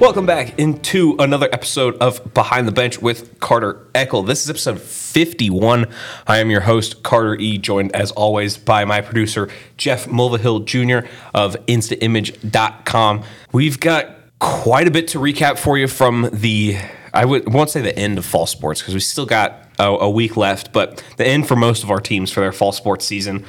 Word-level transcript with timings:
Welcome 0.00 0.26
back 0.26 0.56
into 0.60 1.16
another 1.18 1.48
episode 1.52 1.96
of 1.96 2.32
Behind 2.32 2.68
the 2.68 2.72
Bench 2.72 3.02
with 3.02 3.40
Carter 3.40 3.84
Eckl. 3.96 4.24
This 4.24 4.44
is 4.44 4.48
episode 4.48 4.80
51. 4.80 5.86
I 6.24 6.38
am 6.38 6.50
your 6.50 6.60
host, 6.60 7.02
Carter 7.02 7.34
E., 7.34 7.58
joined 7.58 7.96
as 7.96 8.12
always 8.12 8.56
by 8.56 8.84
my 8.84 9.00
producer, 9.00 9.48
Jeff 9.76 10.06
Mulvihill 10.06 10.66
Jr. 10.66 11.08
of 11.34 11.56
InstaImage.com. 11.66 13.24
We've 13.50 13.80
got 13.80 14.14
quite 14.38 14.86
a 14.86 14.92
bit 14.92 15.08
to 15.08 15.18
recap 15.18 15.58
for 15.58 15.76
you 15.76 15.88
from 15.88 16.30
the, 16.32 16.76
I 17.12 17.24
won't 17.24 17.68
say 17.68 17.80
the 17.80 17.98
end 17.98 18.18
of 18.18 18.24
fall 18.24 18.46
sports 18.46 18.80
because 18.80 18.94
we 18.94 19.00
still 19.00 19.26
got 19.26 19.64
a, 19.80 19.88
a 19.88 20.08
week 20.08 20.36
left, 20.36 20.72
but 20.72 21.02
the 21.16 21.26
end 21.26 21.48
for 21.48 21.56
most 21.56 21.82
of 21.82 21.90
our 21.90 22.00
teams 22.00 22.30
for 22.30 22.38
their 22.38 22.52
fall 22.52 22.70
sports 22.70 23.04
season. 23.04 23.44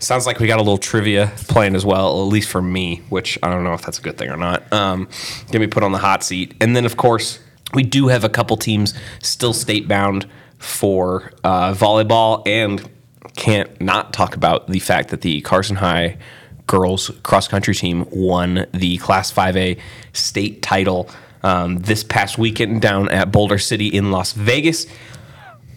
Sounds 0.00 0.24
like 0.24 0.40
we 0.40 0.46
got 0.46 0.56
a 0.56 0.62
little 0.62 0.78
trivia 0.78 1.30
playing 1.48 1.76
as 1.76 1.84
well, 1.84 2.22
at 2.22 2.28
least 2.28 2.48
for 2.48 2.62
me, 2.62 3.02
which 3.10 3.38
I 3.42 3.50
don't 3.50 3.64
know 3.64 3.74
if 3.74 3.82
that's 3.82 3.98
a 3.98 4.02
good 4.02 4.16
thing 4.16 4.30
or 4.30 4.36
not. 4.36 4.70
Um, 4.72 5.08
me 5.52 5.66
put 5.66 5.82
on 5.82 5.92
the 5.92 5.98
hot 5.98 6.24
seat. 6.24 6.54
And 6.58 6.74
then, 6.74 6.86
of 6.86 6.96
course, 6.96 7.38
we 7.74 7.82
do 7.82 8.08
have 8.08 8.24
a 8.24 8.30
couple 8.30 8.56
teams 8.56 8.94
still 9.22 9.52
state 9.52 9.86
bound 9.86 10.26
for 10.56 11.32
uh, 11.44 11.74
volleyball, 11.74 12.42
and 12.46 12.88
can't 13.36 13.78
not 13.78 14.14
talk 14.14 14.34
about 14.34 14.68
the 14.68 14.78
fact 14.78 15.10
that 15.10 15.20
the 15.20 15.42
Carson 15.42 15.76
High 15.76 16.16
girls 16.66 17.10
cross 17.22 17.46
country 17.46 17.74
team 17.74 18.06
won 18.10 18.66
the 18.72 18.96
Class 18.98 19.30
5A 19.30 19.78
state 20.14 20.62
title 20.62 21.10
um, 21.42 21.78
this 21.78 22.04
past 22.04 22.38
weekend 22.38 22.80
down 22.80 23.10
at 23.10 23.30
Boulder 23.30 23.58
City 23.58 23.88
in 23.88 24.10
Las 24.10 24.32
Vegas. 24.32 24.86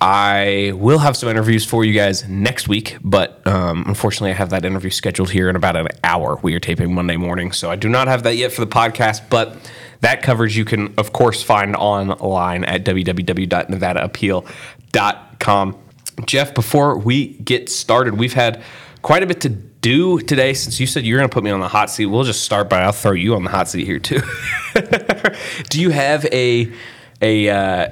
I 0.03 0.73
will 0.75 0.99
have 0.99 1.15
some 1.15 1.29
interviews 1.29 1.63
for 1.63 1.85
you 1.85 1.93
guys 1.93 2.27
next 2.27 2.67
week, 2.67 2.97
but 3.01 3.41
um, 3.47 3.85
unfortunately, 3.87 4.31
I 4.31 4.33
have 4.33 4.49
that 4.49 4.65
interview 4.65 4.89
scheduled 4.89 5.31
here 5.31 5.49
in 5.49 5.55
about 5.55 5.77
an 5.77 5.87
hour. 6.03 6.37
We 6.43 6.53
are 6.55 6.59
taping 6.59 6.93
Monday 6.93 7.15
morning, 7.15 7.53
so 7.53 7.71
I 7.71 7.77
do 7.77 7.87
not 7.87 8.09
have 8.09 8.23
that 8.23 8.35
yet 8.35 8.51
for 8.51 8.59
the 8.59 8.67
podcast, 8.67 9.29
but 9.29 9.55
that 10.01 10.21
coverage 10.21 10.57
you 10.57 10.65
can, 10.65 10.93
of 10.97 11.13
course, 11.13 11.41
find 11.41 11.73
online 11.77 12.65
at 12.65 12.83
www.nevadaappeal.com. 12.83 15.77
Jeff, 16.25 16.53
before 16.53 16.97
we 16.97 17.27
get 17.35 17.69
started, 17.69 18.17
we've 18.17 18.33
had 18.33 18.61
quite 19.03 19.23
a 19.23 19.25
bit 19.25 19.39
to 19.39 19.47
do 19.47 20.19
today 20.19 20.53
since 20.53 20.81
you 20.81 20.85
said 20.85 21.05
you're 21.05 21.17
going 21.17 21.29
to 21.29 21.33
put 21.33 21.45
me 21.45 21.51
on 21.51 21.61
the 21.61 21.69
hot 21.69 21.89
seat. 21.89 22.07
We'll 22.07 22.25
just 22.25 22.43
start 22.43 22.69
by 22.69 22.81
I'll 22.81 22.91
throw 22.91 23.13
you 23.13 23.35
on 23.35 23.45
the 23.45 23.51
hot 23.51 23.69
seat 23.69 23.85
here, 23.85 23.99
too. 23.99 24.19
do 25.69 25.79
you 25.79 25.91
have 25.91 26.25
a, 26.25 26.69
a, 27.21 27.47
uh, 27.47 27.87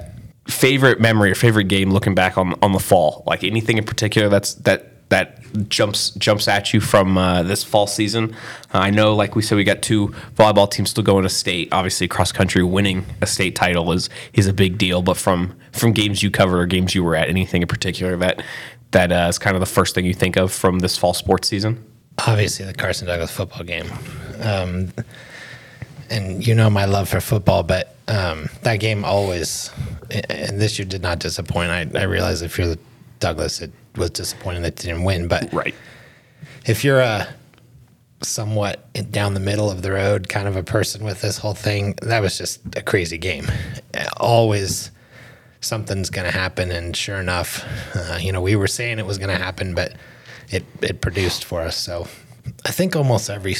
favorite 0.47 0.99
memory 0.99 1.31
or 1.31 1.35
favorite 1.35 1.65
game 1.65 1.91
looking 1.91 2.15
back 2.15 2.37
on 2.37 2.55
on 2.61 2.71
the 2.71 2.79
fall? 2.79 3.23
Like 3.25 3.43
anything 3.43 3.77
in 3.77 3.83
particular 3.83 4.29
that's 4.29 4.55
that 4.55 4.91
that 5.11 5.67
jumps 5.67 6.11
jumps 6.11 6.47
at 6.47 6.73
you 6.73 6.79
from 6.79 7.17
uh, 7.17 7.43
this 7.43 7.63
fall 7.63 7.85
season? 7.85 8.33
Uh, 8.73 8.79
I 8.79 8.89
know, 8.89 9.13
like 9.13 9.35
we 9.35 9.41
said, 9.41 9.57
we 9.57 9.63
got 9.63 9.81
two 9.81 10.07
volleyball 10.35 10.71
teams 10.71 10.89
still 10.89 11.03
going 11.03 11.23
to 11.23 11.29
state. 11.29 11.67
Obviously, 11.71 12.07
cross 12.07 12.31
country 12.31 12.63
winning 12.63 13.05
a 13.21 13.27
state 13.27 13.55
title 13.55 13.91
is 13.91 14.09
is 14.33 14.47
a 14.47 14.53
big 14.53 14.77
deal. 14.77 15.01
But 15.01 15.17
from 15.17 15.55
from 15.73 15.91
games 15.91 16.23
you 16.23 16.31
covered 16.31 16.59
or 16.59 16.65
games 16.65 16.95
you 16.95 17.03
were 17.03 17.15
at, 17.15 17.29
anything 17.29 17.61
in 17.61 17.67
particular 17.67 18.15
that 18.17 18.41
that 18.91 19.11
uh, 19.11 19.27
is 19.29 19.37
kind 19.37 19.55
of 19.55 19.59
the 19.59 19.65
first 19.65 19.93
thing 19.93 20.05
you 20.05 20.13
think 20.13 20.37
of 20.37 20.51
from 20.51 20.79
this 20.79 20.97
fall 20.97 21.13
sports 21.13 21.47
season? 21.47 21.85
Obviously, 22.25 22.65
the 22.65 22.73
Carson 22.73 23.07
Douglas 23.07 23.31
football 23.31 23.63
game. 23.63 23.89
Um, 24.39 24.93
and 26.09 26.45
you 26.45 26.55
know 26.55 26.69
my 26.69 26.85
love 26.85 27.09
for 27.09 27.19
football, 27.19 27.63
but 27.63 27.95
um, 28.11 28.49
that 28.63 28.77
game 28.77 29.05
always, 29.05 29.71
and 30.09 30.59
this 30.59 30.77
year 30.77 30.85
did 30.85 31.01
not 31.01 31.19
disappoint. 31.19 31.71
I, 31.71 31.99
I 31.99 32.03
realize 32.03 32.41
if 32.41 32.57
you're 32.57 32.67
the 32.67 32.79
Douglas, 33.19 33.61
it 33.61 33.71
was 33.95 34.09
disappointing 34.09 34.63
that 34.63 34.75
didn't 34.75 35.03
win, 35.03 35.27
but 35.27 35.51
right. 35.53 35.73
if 36.65 36.83
you're 36.83 36.99
a 36.99 37.27
somewhat 38.21 38.93
down 39.11 39.33
the 39.33 39.39
middle 39.39 39.71
of 39.71 39.81
the 39.81 39.91
road 39.91 40.29
kind 40.29 40.47
of 40.47 40.55
a 40.55 40.61
person 40.61 41.03
with 41.03 41.21
this 41.21 41.37
whole 41.37 41.53
thing, 41.53 41.95
that 42.01 42.21
was 42.21 42.37
just 42.37 42.59
a 42.75 42.81
crazy 42.81 43.17
game. 43.17 43.45
Always 44.17 44.91
something's 45.61 46.09
going 46.09 46.29
to 46.29 46.37
happen, 46.37 46.69
and 46.71 46.95
sure 46.95 47.17
enough, 47.17 47.63
uh, 47.95 48.17
you 48.19 48.33
know, 48.33 48.41
we 48.41 48.55
were 48.55 48.67
saying 48.67 48.99
it 48.99 49.05
was 49.05 49.17
going 49.17 49.35
to 49.35 49.41
happen, 49.41 49.73
but 49.73 49.93
it 50.49 50.65
it 50.81 50.99
produced 50.99 51.45
for 51.45 51.61
us. 51.61 51.77
So 51.77 52.07
I 52.65 52.71
think 52.71 52.95
almost 52.95 53.29
every 53.29 53.55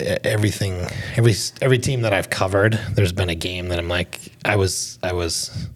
everything 0.00 0.86
every 1.16 1.34
every 1.60 1.78
team 1.78 2.02
that 2.02 2.12
I've 2.12 2.30
covered, 2.30 2.74
there's 2.92 3.12
been 3.12 3.30
a 3.30 3.34
game 3.34 3.68
that 3.68 3.78
I'm 3.78 3.88
like 3.88 4.32
I 4.44 4.56
was 4.56 4.98
I 5.02 5.12
was 5.12 5.68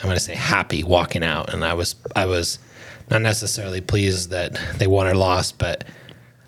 I'm 0.00 0.06
going 0.06 0.16
to 0.16 0.20
say 0.20 0.34
happy 0.34 0.82
walking 0.82 1.22
out, 1.22 1.52
and 1.52 1.64
I 1.64 1.74
was 1.74 1.94
I 2.16 2.26
was 2.26 2.58
not 3.10 3.22
necessarily 3.22 3.80
pleased 3.80 4.30
that 4.30 4.58
they 4.78 4.86
won 4.86 5.06
or 5.06 5.14
lost, 5.14 5.58
but 5.58 5.84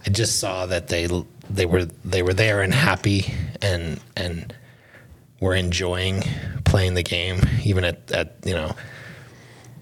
I 0.07 0.11
just 0.11 0.39
saw 0.39 0.67
that 0.67 0.89
they 0.89 1.09
they 1.51 1.67
were 1.67 1.85
they 2.05 2.23
were 2.23 2.35
there 2.35 2.63
and 2.63 2.73
happy 2.73 3.33
and 3.61 4.01
and 4.17 4.55
were 5.41 5.55
enjoying 5.55 6.23
playing 6.65 6.95
the 6.95 7.03
game, 7.03 7.41
even 7.65 7.85
at, 7.85 8.11
at 8.13 8.37
you 8.45 8.55
know 8.55 8.75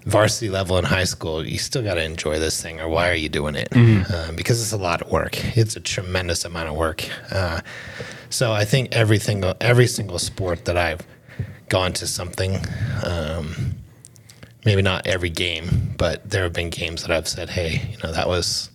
varsity 0.05 0.49
level 0.49 0.77
in 0.77 0.85
high 0.85 1.03
school, 1.03 1.45
you 1.45 1.57
still 1.57 1.83
got 1.83 1.95
to 1.95 2.03
enjoy 2.03 2.39
this 2.39 2.61
thing, 2.61 2.79
or 2.79 2.87
why 2.87 3.09
are 3.09 3.15
you 3.15 3.29
doing 3.29 3.55
it? 3.55 3.69
Mm-hmm. 3.71 4.11
Uh, 4.11 4.31
because 4.35 4.61
it's 4.61 4.71
a 4.71 4.77
lot 4.77 5.01
of 5.01 5.11
work. 5.11 5.37
It's 5.57 5.75
a 5.75 5.79
tremendous 5.79 6.45
amount 6.45 6.69
of 6.69 6.75
work. 6.75 7.07
Uh, 7.31 7.61
so 8.29 8.51
I 8.51 8.65
think 8.65 8.93
every 8.93 9.19
single 9.19 9.55
every 9.61 9.87
single 9.87 10.19
sport 10.19 10.65
that 10.65 10.77
I've 10.77 11.01
gone 11.69 11.93
to 11.93 12.07
something, 12.07 12.57
um, 13.03 13.75
maybe 14.65 14.81
not 14.81 15.05
every 15.07 15.29
game, 15.29 15.93
but 15.97 16.29
there 16.29 16.43
have 16.43 16.53
been 16.53 16.69
games 16.69 17.01
that 17.03 17.11
I've 17.11 17.27
said, 17.27 17.49
"Hey, 17.49 17.89
you 17.91 17.97
know, 18.03 18.11
that 18.11 18.27
was." 18.27 18.69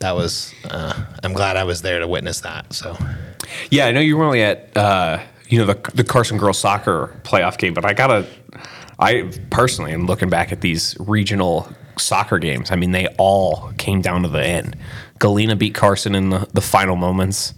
That 0.00 0.14
was. 0.14 0.54
Uh, 0.70 0.94
I'm 1.24 1.32
glad 1.32 1.56
I 1.56 1.64
was 1.64 1.82
there 1.82 1.98
to 1.98 2.06
witness 2.06 2.42
that. 2.42 2.72
So, 2.72 2.96
yeah, 3.68 3.86
I 3.86 3.90
know 3.90 3.98
you 3.98 4.16
were 4.16 4.22
only 4.22 4.44
at 4.44 4.76
uh, 4.76 5.18
you 5.48 5.58
know 5.58 5.66
the 5.66 5.74
the 5.92 6.04
Carson 6.04 6.38
girls 6.38 6.56
soccer 6.56 7.20
playoff 7.24 7.58
game, 7.58 7.74
but 7.74 7.84
I 7.84 7.94
gotta 7.94 8.24
I 8.98 9.30
personally 9.50 9.92
am 9.92 10.06
looking 10.06 10.28
back 10.28 10.52
at 10.52 10.60
these 10.60 10.96
regional 10.98 11.68
soccer 11.96 12.38
games. 12.38 12.70
I 12.70 12.76
mean, 12.76 12.92
they 12.92 13.06
all 13.18 13.72
came 13.78 14.00
down 14.00 14.22
to 14.22 14.28
the 14.28 14.44
end. 14.44 14.76
Galena 15.18 15.56
beat 15.56 15.74
Carson 15.74 16.14
in 16.14 16.30
the, 16.30 16.48
the 16.52 16.60
final 16.60 16.96
moments 16.96 17.54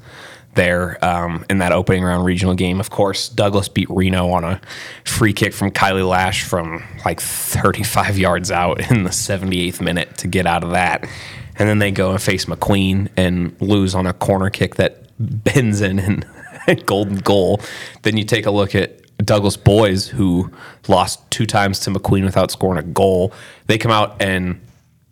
there 0.54 1.02
um, 1.04 1.44
in 1.48 1.58
that 1.58 1.72
opening 1.72 2.02
round 2.02 2.24
regional 2.24 2.54
game. 2.54 2.80
Of 2.80 2.90
course, 2.90 3.28
Douglas 3.28 3.68
beat 3.68 3.88
Reno 3.88 4.30
on 4.30 4.44
a 4.44 4.60
free 5.04 5.32
kick 5.32 5.52
from 5.52 5.70
Kylie 5.70 6.06
Lash 6.06 6.44
from 6.44 6.82
like 7.04 7.20
35 7.20 8.18
yards 8.18 8.50
out 8.50 8.90
in 8.90 9.04
the 9.04 9.10
78th 9.10 9.80
minute 9.80 10.18
to 10.18 10.28
get 10.28 10.46
out 10.46 10.64
of 10.64 10.70
that. 10.70 11.08
And 11.56 11.68
then 11.68 11.78
they 11.78 11.90
go 11.90 12.10
and 12.10 12.20
face 12.20 12.46
McQueen 12.46 13.08
and 13.16 13.54
lose 13.60 13.94
on 13.94 14.06
a 14.06 14.12
corner 14.12 14.50
kick 14.50 14.76
that 14.76 15.06
bends 15.18 15.80
in 15.80 15.98
and 15.98 16.26
golden 16.86 17.16
goal. 17.18 17.60
Then 18.02 18.16
you 18.16 18.24
take 18.24 18.46
a 18.46 18.50
look 18.50 18.74
at 18.74 18.99
Douglas 19.22 19.56
boys 19.56 20.08
who 20.08 20.50
lost 20.88 21.30
two 21.30 21.46
times 21.46 21.80
to 21.80 21.90
McQueen 21.90 22.24
without 22.24 22.50
scoring 22.50 22.78
a 22.78 22.86
goal. 22.86 23.32
They 23.66 23.78
come 23.78 23.90
out 23.90 24.20
and 24.20 24.60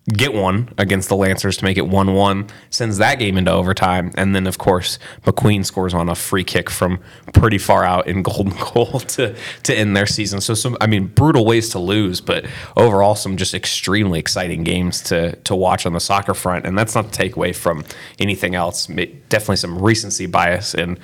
get 0.09 0.33
one 0.33 0.73
against 0.79 1.09
the 1.09 1.17
Lancers 1.17 1.59
to 1.59 1.65
make 1.65 1.77
it 1.77 1.87
1 1.87 2.15
1, 2.15 2.47
sends 2.71 2.99
that 2.99 3.19
game 3.19 3.37
into 3.37 3.51
overtime. 3.51 4.11
And 4.17 4.35
then, 4.35 4.47
of 4.47 4.59
course, 4.59 4.99
McQueen 5.25 5.65
scores 5.65 5.95
on 5.95 6.09
a 6.09 6.15
free 6.15 6.45
kick 6.45 6.71
from 6.71 7.01
pretty 7.35 7.59
far 7.59 7.85
out 7.85 8.07
in 8.07 8.23
golden 8.29 8.55
goal 8.59 9.01
to, 9.01 9.35
to 9.65 9.75
end 9.75 9.97
their 9.97 10.07
season. 10.07 10.41
So, 10.41 10.55
some, 10.55 10.77
I 10.81 10.87
mean, 10.87 11.07
brutal 11.07 11.45
ways 11.45 11.69
to 11.71 11.79
lose, 11.79 12.21
but 12.21 12.47
overall, 12.77 13.15
some 13.15 13.37
just 13.37 13.55
extremely 13.55 14.19
exciting 14.19 14.65
games 14.65 15.03
to, 15.03 15.37
to 15.37 15.55
watch 15.55 15.85
on 15.85 15.93
the 15.93 16.01
soccer 16.01 16.35
front. 16.35 16.67
And 16.67 16.77
that's 16.77 16.95
not 16.95 17.07
to 17.07 17.11
take 17.11 17.37
away 17.37 17.53
from 17.53 17.85
anything 18.19 18.55
else. 18.55 18.87
Definitely 18.87 19.57
some 19.57 19.79
recency 19.81 20.27
bias 20.27 20.75
in, 20.75 20.99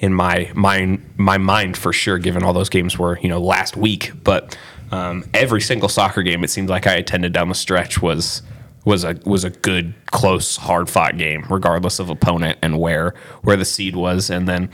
in 0.00 0.12
my 0.12 0.50
mind, 0.54 1.04
my 1.16 1.38
mind 1.38 1.76
for 1.76 1.92
sure, 1.92 2.18
given 2.18 2.42
all 2.42 2.52
those 2.52 2.68
games 2.68 2.98
were, 2.98 3.18
you 3.20 3.28
know, 3.28 3.40
last 3.40 3.76
week. 3.76 4.12
But 4.24 4.56
um, 4.90 5.24
every 5.34 5.60
single 5.60 5.88
soccer 5.88 6.22
game 6.22 6.44
it 6.44 6.48
seemed 6.48 6.68
like 6.68 6.86
I 6.86 6.94
attended 6.94 7.32
down 7.32 7.48
the 7.48 7.54
stretch 7.54 8.00
was 8.00 8.42
was 8.84 9.04
a 9.04 9.18
was 9.24 9.44
a 9.44 9.50
good, 9.50 9.94
close, 10.06 10.56
hard 10.56 10.88
fought 10.88 11.18
game, 11.18 11.44
regardless 11.50 11.98
of 11.98 12.10
opponent 12.10 12.58
and 12.62 12.78
where 12.78 13.14
where 13.42 13.56
the 13.56 13.64
seed 13.64 13.94
was. 13.94 14.30
And 14.30 14.48
then 14.48 14.70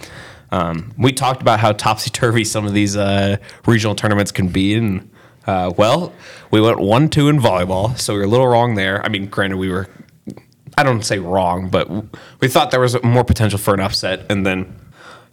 um, 0.51 0.95
we 0.97 1.13
talked 1.13 1.43
about 1.43 1.61
how 1.61 1.73
topsy 1.73 2.11
turvy 2.11 2.45
some 2.45 2.65
of 2.65 2.73
these 2.73 2.97
uh, 2.97 3.37
regional 3.67 3.95
tournaments 3.95 4.31
can 4.31 4.49
be. 4.49 4.75
And 4.75 5.11
uh, 5.47 5.73
well, 5.77 6.13
we 6.51 6.61
went 6.61 6.79
one 6.79 7.09
two 7.09 7.29
in 7.29 7.39
volleyball, 7.39 7.99
so 7.99 8.15
we 8.15 8.21
were 8.21 8.25
a 8.25 8.29
little 8.29 8.47
wrong 8.47 8.77
there. 8.77 9.05
I 9.05 9.09
mean, 9.09 9.27
granted, 9.27 9.57
we 9.57 9.69
were 9.69 9.89
I 10.79 10.83
don't 10.83 11.05
say 11.05 11.19
wrong, 11.19 11.69
but 11.69 11.91
we 12.41 12.49
thought 12.49 12.71
there 12.71 12.81
was 12.81 13.01
more 13.03 13.25
potential 13.25 13.59
for 13.59 13.75
an 13.75 13.81
upset, 13.81 14.27
and 14.31 14.47
then 14.47 14.75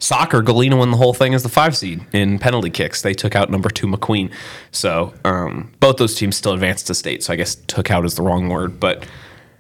soccer, 0.02 0.42
Galena 0.42 0.76
won 0.76 0.92
the 0.92 0.98
whole 0.98 1.14
thing 1.14 1.34
as 1.34 1.44
the 1.44 1.50
five 1.50 1.78
seed 1.78 2.06
in 2.12 2.40
penalty 2.40 2.70
kicks. 2.70 3.02
They 3.02 3.14
took 3.14 3.36
out 3.36 3.50
number 3.50 3.70
two 3.70 3.88
McQueen. 3.88 4.32
So 4.72 5.14
um, 5.24 5.72
both 5.80 5.98
those 5.98 6.16
teams 6.16 6.36
still 6.36 6.54
advanced 6.54 6.88
to 6.88 6.96
state. 6.96 7.24
So 7.24 7.34
I 7.34 7.36
guess 7.36 7.56
took 7.56 7.90
out 7.92 8.04
is 8.06 8.16
the 8.16 8.24
wrong 8.24 8.50
word, 8.50 8.80
but 8.80 9.06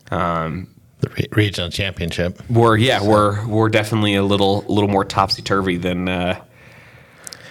um, 0.09 0.67
the 0.99 1.09
re- 1.09 1.27
regional 1.31 1.69
championship. 1.69 2.41
We're 2.49 2.77
yeah, 2.77 3.01
we're 3.03 3.47
we're 3.47 3.69
definitely 3.69 4.15
a 4.15 4.23
little 4.23 4.65
little 4.67 4.89
more 4.89 5.05
topsy 5.05 5.41
turvy 5.41 5.77
than. 5.77 6.09
Uh, 6.09 6.43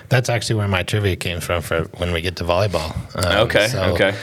that's 0.08 0.28
actually 0.28 0.56
where 0.56 0.66
my 0.66 0.82
trivia 0.82 1.14
came 1.14 1.38
from 1.38 1.62
for 1.62 1.84
when 1.98 2.12
we 2.12 2.20
get 2.20 2.34
to 2.36 2.44
volleyball. 2.44 2.96
Um, 3.14 3.46
okay. 3.46 3.68
So, 3.68 3.82
okay. 3.94 4.16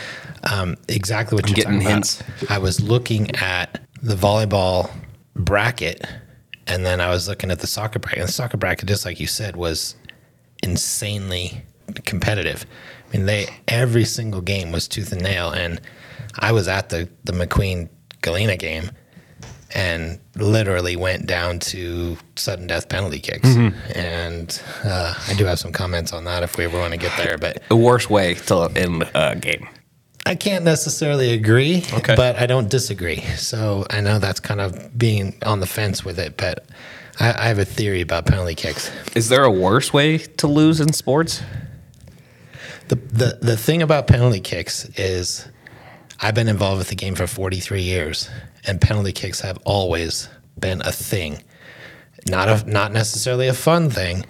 Um, 0.44 0.76
exactly 0.90 1.38
what 1.38 1.46
I'm 1.46 1.56
you're 1.56 1.64
getting 1.64 1.80
hints. 1.80 2.20
About. 2.42 2.52
I 2.52 2.58
was 2.58 2.82
looking 2.82 3.34
at 3.38 3.80
the 4.02 4.16
volleyball 4.16 4.92
bracket 5.34 6.06
and 6.68 6.86
then 6.86 7.02
I 7.02 7.10
was 7.10 7.28
looking 7.28 7.52
at 7.52 7.60
the 7.60 7.68
soccer 7.68 8.00
bracket. 8.00 8.20
And 8.20 8.28
the 8.28 8.34
soccer 8.34 8.58
bracket, 8.58 8.88
just 8.88 9.06
like 9.06 9.20
you 9.20 9.28
said, 9.28 9.56
was 9.56 9.96
insanely 10.64 11.64
competitive. 12.06 12.66
I 13.12 13.18
mean, 13.18 13.26
they 13.26 13.48
every 13.68 14.04
single 14.06 14.42
game 14.42 14.72
was 14.72 14.88
tooth 14.88 15.12
and 15.12 15.22
nail, 15.22 15.52
and 15.52 15.80
I 16.40 16.52
was 16.52 16.68
at 16.68 16.90
the 16.90 17.10
the 17.24 17.32
McQueen 17.34 17.90
Galena 18.22 18.58
game, 18.58 18.92
and 19.74 20.20
literally 20.36 20.96
went 20.96 21.26
down 21.26 21.60
to 21.60 22.18
sudden 22.36 22.68
death 22.68 22.90
penalty 22.90 23.20
kicks. 23.20 23.48
And 23.96 24.62
uh, 24.84 25.14
I 25.28 25.34
do 25.36 25.46
have 25.46 25.60
some 25.60 25.72
comments 25.72 26.14
on 26.14 26.26
that 26.26 26.44
if 26.44 26.58
we 26.58 26.66
ever 26.66 26.78
want 26.80 26.94
to 26.94 27.00
get 27.00 27.16
there, 27.18 27.38
but 27.38 27.62
The 27.70 27.76
worst 27.76 28.10
way 28.10 28.34
to 28.34 28.70
end 28.76 29.10
a 29.14 29.36
game. 29.36 29.68
I 30.28 30.36
can't 30.36 30.64
necessarily 30.66 31.34
agree, 31.34 31.84
Okay. 31.94 32.16
but 32.16 32.36
I 32.38 32.46
don't 32.46 32.70
disagree. 32.70 33.22
So 33.38 33.86
I 33.90 34.02
know 34.02 34.20
that's 34.20 34.40
kind 34.40 34.62
of 34.62 34.98
being 34.98 35.36
on 35.46 35.60
the 35.60 35.66
fence 35.68 36.04
with 36.06 36.20
it, 36.20 36.38
but 36.38 36.66
I, 37.20 37.30
I 37.30 37.48
have 37.48 37.60
a 37.60 37.66
theory 37.66 38.02
about 38.02 38.26
penalty 38.26 38.56
kicks. 38.56 38.92
Is 39.16 39.30
there 39.30 39.44
a 39.44 39.52
worse 39.52 39.92
way 39.94 40.18
to 40.18 40.48
lose 40.48 40.80
in 40.82 40.94
sports? 40.94 41.42
The, 42.90 42.96
the 42.96 43.38
the 43.42 43.58
thing 43.58 43.82
about 43.82 44.08
penalty 44.08 44.40
kicks 44.40 44.86
is 44.98 45.46
I've 46.22 46.36
been 46.36 46.48
involved 46.48 46.78
with 46.80 46.90
the 46.90 46.96
game 46.96 47.16
for 47.16 47.28
43 47.28 47.82
years, 47.82 48.30
and 48.66 48.80
penalty 48.80 49.12
kicks 49.12 49.42
have 49.42 49.60
always 49.66 50.30
been 50.60 50.82
a 50.82 50.92
thing. 50.92 51.44
Not 52.30 52.48
a 52.50 52.70
not 52.70 52.92
necessarily 52.94 53.48
a 53.48 53.54
fun 53.54 53.90
thing, 53.90 54.26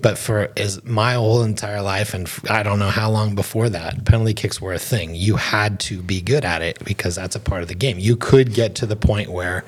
but 0.00 0.18
for 0.18 0.50
is 0.56 0.82
my 0.84 1.14
whole 1.14 1.42
entire 1.42 1.82
life, 1.82 2.14
and 2.14 2.30
i 2.48 2.62
don't 2.62 2.78
know 2.78 2.90
how 2.90 3.10
long 3.10 3.34
before 3.34 3.68
that, 3.68 4.04
penalty 4.04 4.34
kicks 4.34 4.60
were 4.60 4.72
a 4.72 4.78
thing. 4.78 5.14
You 5.14 5.36
had 5.36 5.80
to 5.80 6.02
be 6.02 6.20
good 6.20 6.44
at 6.44 6.62
it 6.62 6.84
because 6.84 7.16
that's 7.16 7.36
a 7.36 7.40
part 7.40 7.62
of 7.62 7.68
the 7.68 7.74
game. 7.74 7.98
You 7.98 8.16
could 8.16 8.54
get 8.54 8.74
to 8.76 8.86
the 8.86 8.96
point 8.96 9.30
where 9.30 9.64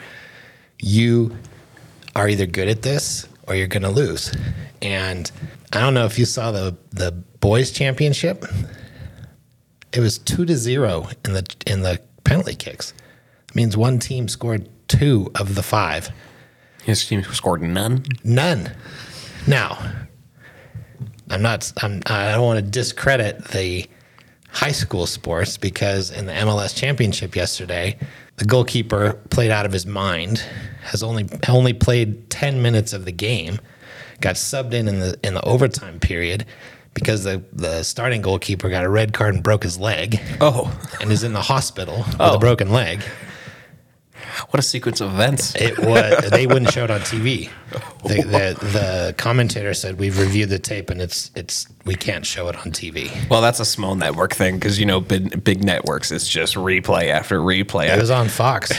you 0.79 1.37
are 2.17 2.29
either 2.29 2.47
good 2.47 2.69
at 2.69 2.82
this 2.82 3.29
or 3.47 3.55
you're 3.55 3.67
going 3.67 3.82
to 3.82 3.91
lose. 3.91 4.35
And 4.82 5.31
I 5.73 5.81
don't 5.81 5.94
know 5.94 6.06
if 6.06 6.19
you 6.19 6.25
saw 6.25 6.50
the 6.50 6.77
the 6.91 7.12
boys 7.12 7.71
championship. 7.71 8.44
It 9.93 10.00
was 10.00 10.19
two 10.19 10.44
to 10.47 10.56
zero 10.56 11.09
in 11.25 11.32
the 11.32 11.56
in 11.67 11.82
the 11.82 12.00
penalty 12.25 12.55
kicks. 12.55 12.93
It 13.49 13.55
means 13.56 13.77
one 13.77 13.99
team 13.99 14.29
scored 14.29 14.69
two 14.88 15.31
of 15.35 15.55
the 15.55 15.62
five. 15.62 16.11
His 16.85 17.06
team 17.06 17.23
scored 17.25 17.62
none. 17.62 18.05
None. 18.25 18.73
Now, 19.47 19.79
I'm 21.31 21.43
not. 21.43 21.73
I'm, 21.82 22.00
I 22.06 22.32
don't 22.32 22.44
want 22.44 22.59
to 22.65 22.71
discredit 22.71 23.44
the 23.49 23.87
high 24.50 24.73
school 24.73 25.06
sports 25.06 25.56
because 25.56 26.11
in 26.11 26.27
the 26.27 26.32
MLS 26.32 26.77
championship 26.77 27.37
yesterday, 27.37 27.97
the 28.37 28.44
goalkeeper 28.44 29.15
played 29.31 29.50
out 29.50 29.65
of 29.67 29.73
his 29.73 29.87
mind. 29.87 30.43
Has 30.82 31.03
only 31.03 31.29
only 31.49 31.73
played 31.73 32.31
10 32.31 32.61
minutes 32.62 32.93
of 32.93 33.05
the 33.05 33.12
game. 33.12 33.61
Got 34.21 34.35
subbed 34.37 34.73
in 34.75 34.88
in 34.88 34.99
the 35.00 35.19
in 35.23 35.35
the 35.35 35.43
overtime 35.44 36.00
period 36.00 36.44
because 36.94 37.23
the 37.25 37.43
the 37.53 37.82
starting 37.85 38.23
goalkeeper 38.23 38.69
got 38.69 38.85
a 38.85 38.88
red 38.88 39.12
card 39.12 39.35
and 39.35 39.43
broke 39.43 39.62
his 39.62 39.79
leg 39.79 40.19
Oh, 40.41 40.77
and 41.00 41.12
is 41.12 41.23
in 41.23 41.32
the 41.32 41.43
hospital 41.43 41.99
with 41.99 42.17
Oh. 42.21 42.35
a 42.35 42.38
broken 42.38 42.71
leg. 42.73 43.03
What 44.51 44.59
a 44.59 44.63
sequence 44.63 45.01
of 45.01 45.13
events. 45.13 45.55
It 45.55 45.79
was 45.79 46.31
they 46.31 46.47
wouldn't 46.47 46.73
show 46.73 46.85
it 46.85 46.91
on 46.91 47.01
TV. 47.01 47.51
The, 48.03 48.23
the 48.23 48.67
the 48.67 49.15
commentator 49.17 49.75
said 49.75 49.99
we've 49.99 50.19
reviewed 50.19 50.49
the 50.49 50.59
tape 50.59 50.91
and 50.91 51.01
it's 51.01 51.31
it's 51.35 51.67
we 51.85 51.95
can't 51.95 52.27
show 52.27 52.49
it 52.49 52.57
on 52.57 52.73
TV. 52.73 53.11
Well, 53.29 53.41
that's 53.43 53.61
a 53.61 53.65
small 53.65 53.95
network 53.95 54.35
thing 54.35 54.57
because 54.57 54.79
you 54.79 54.87
know 54.87 55.01
big, 55.01 55.43
big 55.45 55.65
networks. 55.65 56.11
It's 56.11 56.29
just 56.29 56.55
replay 56.55 57.11
after 57.11 57.39
replay. 57.41 57.95
It 57.95 58.01
was 58.01 58.11
on 58.11 58.29
Fox. 58.29 58.73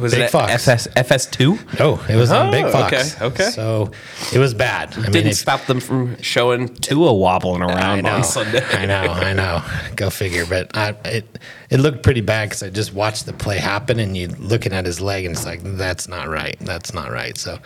Was 0.00 0.12
Big 0.12 0.22
it 0.22 0.30
Fox. 0.30 0.52
FS 0.52 0.88
FS 0.96 1.26
two? 1.26 1.58
No, 1.78 2.00
it 2.08 2.16
was 2.16 2.30
on 2.30 2.48
Oh, 2.48 2.50
Big 2.50 2.70
Fox. 2.70 3.14
okay, 3.16 3.24
okay. 3.26 3.50
So 3.50 3.90
it 4.32 4.38
was 4.38 4.54
bad. 4.54 4.92
I 4.96 5.00
mean, 5.02 5.12
Didn't 5.12 5.34
stop 5.34 5.64
them 5.66 5.80
from 5.80 6.20
showing 6.22 6.68
Tua 6.74 7.12
wobbling 7.14 7.62
I 7.62 7.66
around 7.66 8.02
know, 8.04 8.16
on 8.16 8.24
Sunday. 8.24 8.64
I 8.72 8.86
know, 8.86 9.02
I 9.12 9.32
know. 9.32 9.62
Go 9.96 10.10
figure. 10.10 10.46
But 10.46 10.76
I, 10.76 10.90
it 11.04 11.38
it 11.70 11.78
looked 11.80 12.02
pretty 12.02 12.20
bad 12.20 12.48
because 12.50 12.62
I 12.62 12.70
just 12.70 12.92
watched 12.94 13.26
the 13.26 13.32
play 13.32 13.58
happen, 13.58 13.98
and 13.98 14.16
you 14.16 14.28
looking 14.38 14.72
at 14.72 14.84
his 14.86 15.00
leg, 15.00 15.24
and 15.24 15.34
it's 15.34 15.46
like 15.46 15.60
that's 15.62 16.08
not 16.08 16.28
right. 16.28 16.56
That's 16.60 16.92
not 16.94 17.10
right. 17.10 17.36
So, 17.38 17.58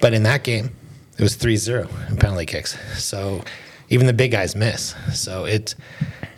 but 0.00 0.12
in 0.14 0.22
that 0.24 0.44
game, 0.44 0.70
it 1.18 1.22
was 1.22 1.36
3-0 1.36 2.10
in 2.10 2.16
penalty 2.16 2.46
kicks. 2.46 2.76
So 3.02 3.42
even 3.90 4.06
the 4.06 4.12
big 4.12 4.32
guys 4.32 4.56
miss. 4.56 4.94
So 5.12 5.44
it's 5.44 5.74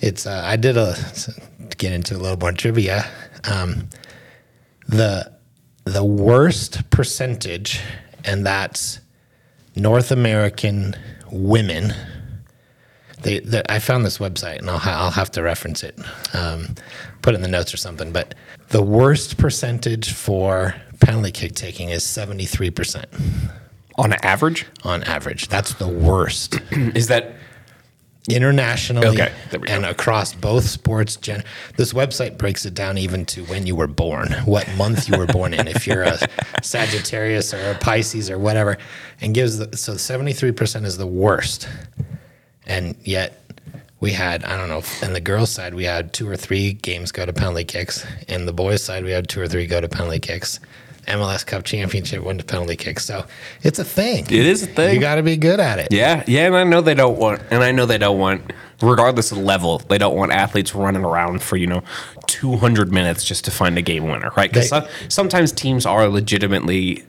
it's. 0.01 0.27
Uh, 0.27 0.43
I 0.45 0.57
did 0.57 0.77
a 0.77 0.95
to 0.95 1.77
get 1.79 1.93
into 1.93 2.15
a 2.17 2.19
little 2.19 2.39
more 2.39 2.53
trivia. 2.53 3.07
Um, 3.51 3.89
the 4.89 5.33
the 5.85 6.05
worst 6.05 6.91
percentage, 6.91 7.81
and 8.25 8.45
that's 8.45 9.01
North 9.77 10.11
American 10.11 10.95
women 11.31 11.93
they, 13.23 13.41
the, 13.41 13.71
I 13.71 13.79
found 13.79 14.05
this 14.05 14.19
website, 14.19 14.59
and 14.59 14.71
I'll, 14.71 14.79
ha- 14.79 14.97
I'll 15.03 15.11
have 15.11 15.31
to 15.33 15.43
reference 15.43 15.83
it, 15.83 15.99
um, 16.35 16.75
put 17.23 17.35
it 17.35 17.37
in 17.37 17.43
the 17.43 17.49
notes 17.49 17.73
or 17.73 17.77
something. 17.77 18.13
But 18.13 18.35
the 18.69 18.83
worst 18.83 19.39
percentage 19.39 20.13
for 20.13 20.75
penalty 21.01 21.33
kick 21.33 21.55
taking 21.55 21.89
is 21.91 22.05
seventy 22.05 22.45
three 22.45 22.71
percent 22.71 23.09
On 23.97 24.13
average, 24.23 24.67
on 24.85 25.03
average. 25.05 25.49
That's 25.49 25.75
the 25.75 25.89
worst 25.89 26.61
is 26.71 27.09
that 27.09 27.36
internationally 28.29 29.07
Okay, 29.09 29.33
we 29.53 29.59
go. 29.59 29.73
and 29.73 29.85
across 29.87 30.35
both 30.35 30.65
sports. 30.65 31.17
Gen- 31.17 31.45
this 31.77 31.93
website 31.93 32.39
breaks 32.39 32.67
it 32.67 32.75
down 32.75 32.99
even 32.99 33.25
to 33.27 33.45
when 33.45 33.67
you 33.67 33.77
were 33.77 33.87
born, 33.87 34.33
what 34.45 34.69
month 34.77 35.09
you 35.09 35.17
were 35.19 35.27
born 35.27 35.55
in. 35.55 35.69
If 35.69 35.87
you're 35.87 36.03
a 36.03 36.19
Sagittarius 36.63 37.55
or 37.55 37.71
a 37.71 37.75
Pisces 37.75 38.31
or 38.31 38.39
whatever, 38.39 38.79
and 39.21 39.35
gives 39.35 39.59
the, 39.59 39.77
so 39.77 39.97
seventy 39.97 40.33
three 40.33 40.53
percent 40.53 40.87
is 40.87 40.97
the 40.99 41.07
worst, 41.07 41.69
and 42.67 42.97
yet. 43.03 43.43
We 43.99 44.13
had, 44.13 44.45
I 44.45 44.59
don't 44.59 44.69
know, 44.69 44.83
in 45.07 45.15
the 45.15 45.23
girls' 45.23 45.51
side, 45.51 45.73
we 45.75 45.85
had 45.85 46.13
two 46.13 46.29
or 46.29 46.37
three 46.37 46.75
games 46.75 47.11
go 47.13 47.25
to 47.25 47.33
penalty 47.33 47.65
kicks. 47.65 48.05
In 48.29 48.45
the 48.45 48.53
boys' 48.53 48.83
side, 48.83 49.05
we 49.05 49.11
had 49.11 49.27
two 49.27 49.41
or 49.41 49.49
three 49.49 49.67
go 49.67 49.81
to 49.81 49.89
penalty 49.89 50.19
kicks. 50.21 50.61
MLS 51.07 51.47
Cup 51.47 51.65
Championship 51.65 52.23
went 52.23 52.41
to 52.41 52.45
penalty 52.45 52.77
kicks. 52.77 53.05
So 53.05 53.25
it's 53.63 53.79
a 53.79 53.85
thing. 53.85 54.25
It 54.25 54.47
is 54.47 54.63
a 54.63 54.67
thing. 54.67 54.95
You 54.95 55.01
got 55.01 55.17
to 55.17 55.23
be 55.23 55.37
good 55.37 55.61
at 55.61 55.79
it. 55.79 55.89
Yeah, 55.91 56.25
yeah, 56.27 56.47
and 56.47 56.57
I 56.57 56.65
know 56.65 56.81
they 56.81 56.95
don't 56.95 57.19
want, 57.19 57.43
and 57.51 57.63
I 57.63 57.73
know 57.73 57.87
they 57.87 57.99
don't 57.99 58.19
want, 58.19 58.53
regardless 58.83 59.33
of 59.33 59.39
level, 59.39 59.79
they 59.79 59.99
don't 59.99 60.17
want 60.17 60.33
athletes 60.33 60.75
running 60.75 61.05
around 61.05 61.43
for 61.43 61.57
you 61.57 61.67
know, 61.67 61.83
two 62.27 62.57
hundred 62.57 62.93
minutes 62.93 63.25
just 63.25 63.45
to 63.45 63.51
find 63.51 63.79
a 63.79 63.83
game 63.83 64.05
winner, 64.05 64.31
right? 64.37 64.53
Because 64.53 64.73
sometimes 65.09 65.53
teams 65.53 65.87
are 65.87 66.09
legitimately 66.09 67.05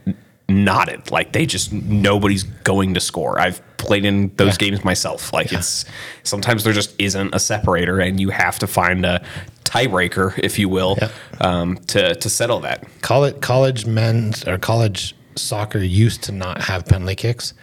knotted, 0.48 1.10
like 1.10 1.32
they 1.32 1.46
just 1.46 1.72
nobody's 1.72 2.42
going 2.42 2.94
to 2.94 3.00
score. 3.00 3.38
I've 3.38 3.60
played 3.76 4.04
in 4.04 4.34
those 4.36 4.56
games 4.56 4.84
myself. 4.84 5.32
Like 5.32 5.52
it's 5.52 5.84
sometimes 6.22 6.64
there 6.64 6.72
just 6.72 6.94
isn't 6.98 7.34
a 7.34 7.38
separator, 7.38 8.00
and 8.00 8.18
you 8.20 8.30
have 8.30 8.58
to 8.60 8.66
find 8.66 9.04
a 9.04 9.24
tiebreaker, 9.64 10.38
if 10.38 10.58
you 10.58 10.68
will, 10.68 10.96
Yeah. 11.00 11.10
um, 11.40 11.76
to 11.88 12.14
to 12.14 12.30
settle 12.30 12.60
that. 12.60 12.86
college 13.02 13.40
college 13.40 13.86
men's 13.86 14.46
or 14.46 14.58
college 14.58 15.14
soccer 15.36 15.78
used 15.78 16.22
to 16.24 16.32
not 16.32 16.62
have 16.62 16.84
penalty 16.86 17.14
kicks. 17.14 17.54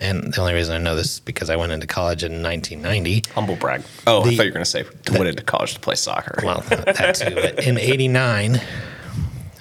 And 0.00 0.32
the 0.32 0.40
only 0.40 0.54
reason 0.54 0.76
I 0.76 0.78
know 0.78 0.94
this 0.94 1.14
is 1.14 1.20
because 1.20 1.50
I 1.50 1.56
went 1.56 1.72
into 1.72 1.88
college 1.88 2.22
in 2.22 2.40
1990. 2.40 3.24
Humble 3.34 3.56
brag. 3.56 3.82
Oh, 4.06 4.20
I 4.20 4.22
thought 4.22 4.30
you 4.30 4.50
were 4.50 4.50
going 4.52 4.64
to 4.64 4.64
say 4.64 4.84
went 5.10 5.26
into 5.26 5.42
college 5.42 5.74
to 5.74 5.80
play 5.80 5.96
soccer. 5.96 6.38
Well, 6.44 6.60
that 6.68 7.16
too. 7.16 7.34
But 7.34 7.66
in 7.66 7.76
89, 7.78 8.60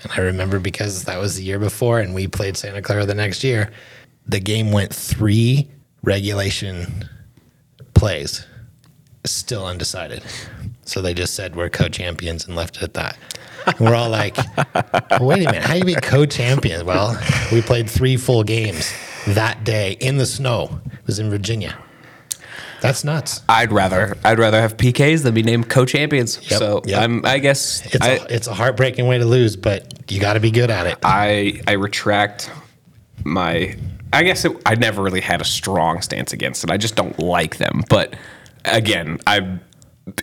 and 0.08 0.20
I 0.20 0.24
remember 0.26 0.60
because 0.60 1.04
that 1.04 1.20
was 1.20 1.36
the 1.36 1.44
year 1.44 1.60
before 1.60 2.00
and 2.00 2.14
we 2.14 2.28
played 2.28 2.58
Santa 2.58 2.82
Clara 2.82 3.06
the 3.06 3.14
next 3.14 3.44
year, 3.44 3.72
the 4.26 4.40
game 4.40 4.72
went 4.72 4.94
three 4.94 5.70
regulation 6.04 7.08
plays, 7.94 8.46
still 9.26 9.66
undecided. 9.66 10.24
So 10.86 11.02
they 11.02 11.14
just 11.14 11.34
said 11.34 11.56
we're 11.56 11.70
co-champions 11.70 12.46
and 12.48 12.56
left 12.56 12.78
it 12.78 12.84
at 12.84 12.94
that. 12.94 13.18
And 13.66 13.80
we're 13.82 13.96
all 13.96 14.10
like, 14.10 14.38
wait 15.20 15.46
a 15.46 15.52
minute, 15.52 15.64
how 15.64 15.74
do 15.74 15.80
you 15.80 15.86
be 15.86 15.96
co-champions? 15.96 16.84
Well, 16.84 17.20
we 17.52 17.62
played 17.62 17.90
three 17.90 18.16
full 18.16 18.44
games 18.44 18.94
that 19.28 19.64
day 19.64 19.98
in 20.00 20.18
the 20.18 20.26
snow. 20.26 20.80
It 20.86 21.06
was 21.06 21.20
in 21.20 21.30
Virginia. 21.30 21.78
That's 22.82 23.04
nuts. 23.04 23.42
I'd 23.50 23.72
rather 23.72 24.16
I'd 24.24 24.40
rather 24.40 24.62
have 24.62 24.78
PKs 24.78 25.24
than 25.24 25.34
be 25.34 25.44
named 25.44 25.70
co-champions. 25.70 26.40
Yep, 26.50 26.60
so 26.60 26.82
yep. 26.86 27.02
I'm 27.02 27.26
I 27.26 27.40
guess 27.40 27.86
It's 27.94 28.06
I, 28.06 28.10
a 28.10 28.26
it's 28.30 28.48
a 28.48 28.54
heartbreaking 28.54 29.08
way 29.08 29.18
to 29.18 29.26
lose, 29.26 29.56
but 29.56 30.12
you 30.12 30.20
got 30.20 30.34
to 30.34 30.40
be 30.40 30.52
good 30.52 30.70
at 30.70 30.88
it. 30.88 30.98
I 31.04 31.62
I 31.68 31.74
retract 31.74 32.52
my. 33.24 33.76
I 34.14 34.24
guess 34.24 34.46
it, 34.46 34.56
I 34.66 34.76
never 34.76 35.04
really 35.04 35.20
had 35.20 35.42
a 35.42 35.46
strong 35.46 36.02
stance 36.02 36.32
against 36.32 36.64
it. 36.64 36.72
I 36.72 36.78
just 36.78 36.96
don't 36.96 37.20
like 37.20 37.58
them. 37.58 37.84
But 37.90 38.16
again, 38.64 39.20
I 39.28 39.60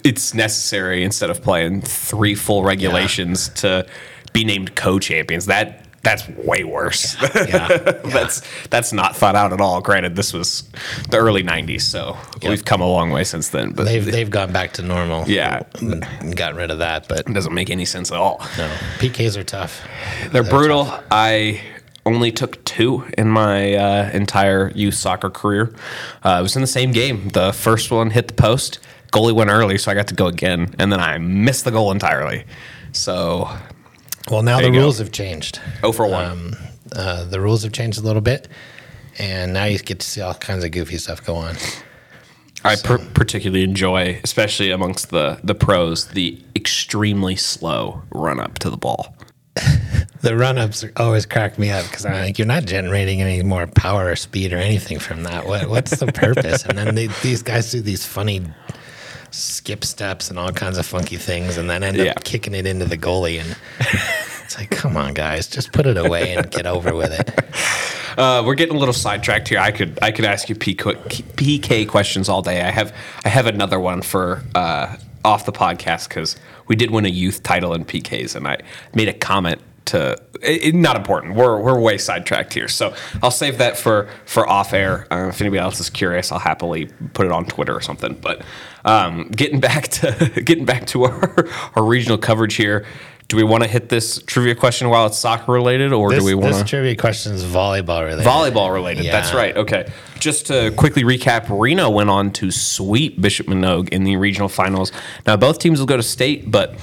it's 0.02 0.32
necessary 0.32 1.04
instead 1.04 1.28
of 1.30 1.42
playing 1.42 1.82
three 1.82 2.34
full 2.34 2.64
regulations 2.64 3.50
to 3.50 3.86
be 4.32 4.44
named 4.44 4.74
co-champions. 4.74 5.46
That 5.46 5.83
that's 6.04 6.28
way 6.28 6.62
worse. 6.64 7.16
Yeah, 7.34 7.66
that's 7.68 8.42
that's 8.68 8.92
not 8.92 9.16
thought 9.16 9.34
out 9.34 9.52
at 9.52 9.60
all. 9.60 9.80
Granted, 9.80 10.14
this 10.16 10.32
was 10.32 10.62
the 11.10 11.16
early 11.18 11.42
'90s, 11.42 11.82
so 11.82 12.16
we've 12.46 12.64
come 12.64 12.80
a 12.80 12.86
long 12.86 13.10
way 13.10 13.24
since 13.24 13.48
then. 13.48 13.72
But 13.72 13.84
They've 13.84 14.04
they've 14.04 14.30
gone 14.30 14.52
back 14.52 14.72
to 14.74 14.82
normal. 14.82 15.28
Yeah. 15.28 15.62
and 15.80 16.36
gotten 16.36 16.56
rid 16.56 16.70
of 16.70 16.78
that. 16.78 17.08
But 17.08 17.20
it 17.20 17.32
doesn't 17.32 17.52
make 17.54 17.70
any 17.70 17.84
sense 17.84 18.10
at 18.12 18.18
all. 18.18 18.38
no, 18.56 18.68
PKs 18.98 19.36
are 19.36 19.44
tough. 19.44 19.82
They're 20.30 20.44
brutal. 20.44 20.92
I 21.10 21.60
only 22.06 22.30
took 22.30 22.62
two 22.64 23.04
in 23.16 23.28
my 23.28 23.74
uh, 23.74 24.10
entire 24.12 24.70
youth 24.74 24.94
soccer 24.94 25.30
career. 25.30 25.74
Uh, 26.22 26.36
it 26.38 26.42
was 26.42 26.54
in 26.54 26.60
the 26.62 26.66
same 26.68 26.92
game. 26.92 27.28
The 27.30 27.52
first 27.52 27.90
one 27.90 28.10
hit 28.10 28.28
the 28.28 28.34
post. 28.34 28.78
Goalie 29.12 29.32
went 29.32 29.50
early, 29.50 29.78
so 29.78 29.90
I 29.90 29.94
got 29.94 30.08
to 30.08 30.14
go 30.14 30.26
again, 30.26 30.74
and 30.78 30.92
then 30.92 31.00
I 31.00 31.18
missed 31.18 31.64
the 31.64 31.70
goal 31.70 31.90
entirely. 31.92 32.44
So, 32.92 33.48
Well, 34.30 34.42
now 34.42 34.56
There 34.58 34.66
the 34.66 34.72
you 34.72 34.78
go. 34.78 34.82
rules 34.84 34.98
have 34.98 35.12
changed. 35.12 35.60
oh 35.82 35.92
for 35.92 36.06
one. 36.06 36.24
Um, 36.30 36.56
uh, 36.94 37.24
the 37.24 37.40
rules 37.40 37.62
have 37.62 37.72
changed 37.72 37.98
a 37.98 38.02
little 38.02 38.22
bit, 38.22 38.48
and 39.18 39.52
now 39.52 39.64
you 39.64 39.78
get 39.78 40.00
to 40.00 40.06
see 40.06 40.20
all 40.20 40.34
kinds 40.34 40.64
of 40.64 40.70
goofy 40.70 40.96
stuff 40.98 41.24
go 41.24 41.36
on. 41.36 41.56
I 42.64 42.76
per- 42.76 42.98
particularly 42.98 43.62
enjoy, 43.64 44.18
especially 44.24 44.70
amongst 44.70 45.10
the 45.10 45.38
the 45.44 45.54
pros, 45.54 46.08
the 46.08 46.40
extremely 46.56 47.36
slow 47.36 48.02
run 48.10 48.40
up 48.40 48.58
to 48.60 48.70
the 48.70 48.76
ball. 48.78 49.14
The 50.20 50.34
run 50.38 50.56
ups 50.56 50.82
always 50.96 51.26
crack 51.26 51.58
me 51.58 51.68
up 51.70 51.84
because 51.84 52.06
I'm 52.06 52.12
like, 52.14 52.38
you're 52.38 52.46
not 52.46 52.64
generating 52.64 53.20
any 53.20 53.42
more 53.42 53.66
power 53.66 54.10
or 54.10 54.16
speed 54.16 54.54
or 54.54 54.56
anything 54.56 54.98
from 54.98 55.24
that. 55.24 55.46
What, 55.46 55.68
what's 55.68 56.00
the 56.00 56.06
purpose? 56.06 56.64
and 56.64 56.78
then 56.78 56.94
they, 56.94 57.08
these 57.22 57.42
guys 57.42 57.70
do 57.70 57.82
these 57.82 58.06
funny 58.06 58.40
skip 59.34 59.84
steps 59.84 60.30
and 60.30 60.38
all 60.38 60.50
kinds 60.52 60.78
of 60.78 60.86
funky 60.86 61.16
things 61.16 61.56
and 61.56 61.68
then 61.68 61.82
end 61.82 61.96
Yeah. 61.96 62.12
up 62.12 62.24
kicking 62.24 62.54
it 62.54 62.66
into 62.66 62.84
the 62.84 62.96
goalie. 62.98 63.40
And 63.40 63.56
it's 64.44 64.58
like, 64.58 64.70
come 64.70 64.96
on, 64.96 65.14
guys, 65.14 65.46
just 65.46 65.72
put 65.72 65.86
it 65.86 65.96
away 65.96 66.34
and 66.34 66.50
get 66.50 66.66
over 66.66 66.94
with 66.94 67.12
it. 67.12 67.40
Uh, 68.16 68.44
we're 68.46 68.54
getting 68.54 68.76
a 68.76 68.78
little 68.78 68.94
sidetracked 68.94 69.48
here. 69.48 69.58
I 69.58 69.72
could 69.72 69.98
I 70.00 70.12
could 70.12 70.24
ask 70.24 70.48
you 70.48 70.54
PK, 70.54 71.88
questions 71.88 72.28
all 72.28 72.42
day. 72.42 72.62
I 72.62 72.70
have 72.70 72.94
I 73.24 73.28
have 73.28 73.46
another 73.46 73.80
one 73.80 74.02
for 74.02 74.40
uh, 74.54 74.96
off 75.24 75.46
the 75.46 75.52
podcast 75.52 76.08
because 76.08 76.36
we 76.68 76.76
did 76.76 76.92
win 76.92 77.06
a 77.06 77.08
youth 77.08 77.42
title 77.42 77.74
in 77.74 77.84
PKs, 77.84 78.36
and 78.36 78.46
I 78.46 78.58
made 78.94 79.08
a 79.08 79.12
comment 79.12 79.60
to 79.86 80.16
it- 80.42 80.76
not 80.76 80.94
important. 80.94 81.34
We're 81.34 81.60
we're 81.60 81.80
way 81.80 81.98
sidetracked 81.98 82.54
here, 82.54 82.68
so 82.68 82.94
I'll 83.20 83.32
save 83.32 83.58
that 83.58 83.76
for 83.76 84.08
for 84.26 84.48
off 84.48 84.72
air. 84.72 85.08
Uh, 85.10 85.28
if 85.30 85.40
anybody 85.40 85.58
else 85.58 85.80
is 85.80 85.90
curious, 85.90 86.30
I'll 86.30 86.38
happily 86.38 86.86
put 87.14 87.26
it 87.26 87.32
on 87.32 87.46
Twitter 87.46 87.74
or 87.74 87.80
something. 87.80 88.14
But 88.14 88.42
um, 88.84 89.28
getting 89.28 89.60
back 89.60 89.88
to 89.88 90.30
getting 90.44 90.64
back 90.64 90.86
to 90.88 91.04
our 91.04 91.48
our 91.76 91.84
regional 91.84 92.18
coverage 92.18 92.54
here. 92.54 92.84
Do 93.26 93.38
we 93.38 93.42
want 93.42 93.62
to 93.62 93.68
hit 93.68 93.88
this 93.88 94.22
trivia 94.26 94.54
question 94.54 94.90
while 94.90 95.06
it's 95.06 95.18
soccer 95.18 95.50
related, 95.50 95.94
or 95.94 96.10
This, 96.10 96.18
do 96.18 96.26
we 96.26 96.34
want 96.34 96.54
this 96.54 96.68
trivia 96.68 96.94
question 96.94 97.32
is 97.32 97.42
volleyball 97.42 98.04
related. 98.04 98.24
Volleyball 98.26 98.72
related. 98.72 99.06
That's 99.06 99.32
right. 99.32 99.56
Okay. 99.56 99.90
Just 100.18 100.46
to 100.48 100.72
quickly 100.72 101.04
recap, 101.04 101.46
Reno 101.48 101.88
went 101.88 102.10
on 102.10 102.32
to 102.32 102.50
sweep 102.50 103.18
Bishop 103.18 103.46
Manogue 103.46 103.88
in 103.88 104.04
the 104.04 104.16
regional 104.16 104.50
finals. 104.50 104.92
Now, 105.26 105.38
both 105.38 105.58
teams 105.58 105.78
will 105.80 105.86
go 105.86 105.96
to 105.96 106.02
state, 106.02 106.50
but 106.50 106.74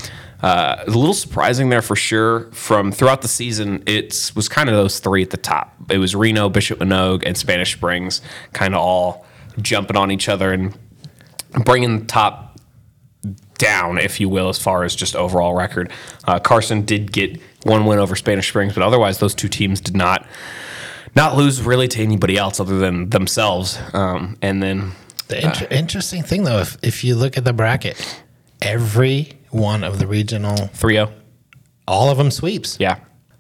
uh, 0.42 0.84
a 0.86 0.90
little 0.90 1.14
surprising 1.14 1.70
there 1.70 1.84
for 1.84 1.96
sure. 1.96 2.52
From 2.52 2.92
throughout 2.92 3.22
the 3.22 3.28
season, 3.28 3.84
it 3.86 4.32
was 4.36 4.50
kind 4.50 4.68
of 4.68 4.76
those 4.76 5.00
three 5.00 5.22
at 5.22 5.30
the 5.30 5.38
top. 5.38 5.76
It 5.92 6.00
was 6.00 6.16
Reno, 6.16 6.50
Bishop 6.50 6.80
Manogue, 6.80 7.24
and 7.24 7.38
Spanish 7.38 7.74
Springs, 7.74 8.22
kind 8.54 8.74
of 8.74 8.82
all 8.82 9.26
jumping 9.62 9.98
on 9.98 10.12
each 10.12 10.28
other 10.28 10.52
and 10.52 10.76
bringing 11.66 12.00
the 12.00 12.06
top 12.06 12.60
down, 13.58 13.98
if 13.98 14.20
you 14.20 14.28
will, 14.30 14.50
as 14.50 14.58
far 14.58 14.84
as 14.84 14.96
just 14.96 15.16
overall 15.16 15.54
record. 15.54 15.92
Uh, 16.26 16.40
Carson 16.40 16.84
did 16.84 17.12
get 17.12 17.40
one 17.64 17.86
win 17.86 18.00
over 18.00 18.16
Spanish 18.16 18.50
Springs, 18.50 18.74
but 18.74 18.84
otherwise, 18.84 19.20
those 19.20 19.36
two 19.36 19.48
teams 19.48 19.80
did 19.82 19.96
not 19.96 20.26
not 21.16 21.36
lose 21.36 21.62
really 21.62 21.88
to 21.90 22.02
anybody 22.02 22.38
else 22.38 22.60
other 22.60 22.80
than 22.80 23.10
themselves. 23.10 23.78
Um, 23.94 24.38
and 24.42 24.64
then 24.64 24.94
The 25.28 25.44
inter- 25.46 25.68
interesting 25.70 26.24
thing, 26.24 26.44
though, 26.46 26.60
if, 26.60 26.78
if 26.82 27.04
you 27.04 27.16
look 27.16 27.38
at 27.38 27.44
the 27.44 27.52
bracket, 27.54 27.98
every 28.62 29.34
one 29.50 29.84
of 29.84 30.00
the 30.00 30.08
regional, 30.08 30.56
3 30.68 30.94
0. 30.96 31.12
all 31.88 32.10
of 32.10 32.18
them 32.18 32.32
sweeps. 32.32 32.78
Yeah. 32.80 33.00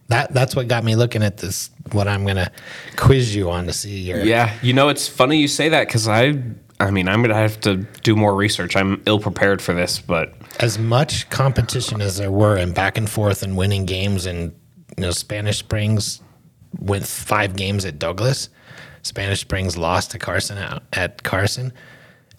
That 0.09 0.33
that's 0.33 0.55
what 0.57 0.67
got 0.67 0.83
me 0.83 0.97
looking 0.97 1.23
at 1.23 1.37
this. 1.37 1.69
What 1.93 2.09
I'm 2.09 2.25
gonna 2.25 2.51
quiz 2.97 3.33
you 3.33 3.49
on 3.49 3.65
to 3.67 3.73
see 3.73 4.01
your. 4.01 4.19
Yeah. 4.25 4.53
You 4.61 4.73
know, 4.73 4.89
it's 4.89 5.07
funny 5.07 5.37
you 5.37 5.47
say 5.47 5.69
that 5.69 5.87
because 5.87 6.07
I. 6.09 6.37
I 6.81 6.89
mean, 6.89 7.07
I'm 7.07 7.21
gonna 7.21 7.35
have 7.35 7.59
to 7.61 7.77
do 8.03 8.15
more 8.15 8.33
research. 8.35 8.75
I'm 8.75 9.01
ill 9.05 9.19
prepared 9.19 9.61
for 9.61 9.73
this, 9.73 9.99
but 9.99 10.33
As 10.59 10.79
much 10.79 11.29
competition 11.29 12.01
as 12.01 12.17
there 12.17 12.31
were 12.31 12.57
and 12.57 12.73
back 12.73 12.97
and 12.97 13.09
forth 13.09 13.43
and 13.43 13.55
winning 13.55 13.85
games, 13.85 14.25
and 14.25 14.51
you 14.97 15.03
know, 15.03 15.11
Spanish 15.11 15.59
Springs 15.59 16.21
went 16.79 17.05
five 17.05 17.55
games 17.55 17.85
at 17.85 17.99
Douglas. 17.99 18.49
Spanish 19.03 19.41
Springs 19.41 19.77
lost 19.77 20.11
to 20.11 20.19
Carson 20.19 20.57
at, 20.57 20.83
at 20.93 21.23
Carson, 21.23 21.71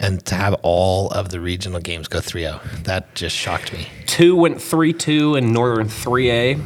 and 0.00 0.24
to 0.26 0.34
have 0.34 0.54
all 0.62 1.08
of 1.10 1.28
the 1.28 1.40
regional 1.40 1.80
games 1.80 2.08
go 2.08 2.18
3-0, 2.18 2.84
that 2.84 3.14
just 3.14 3.36
shocked 3.36 3.72
me. 3.72 3.86
two 4.06 4.34
went 4.34 4.60
3 4.60 4.92
2 4.92 5.36
and 5.36 5.52
Northern 5.52 5.86
3A. 5.86 6.62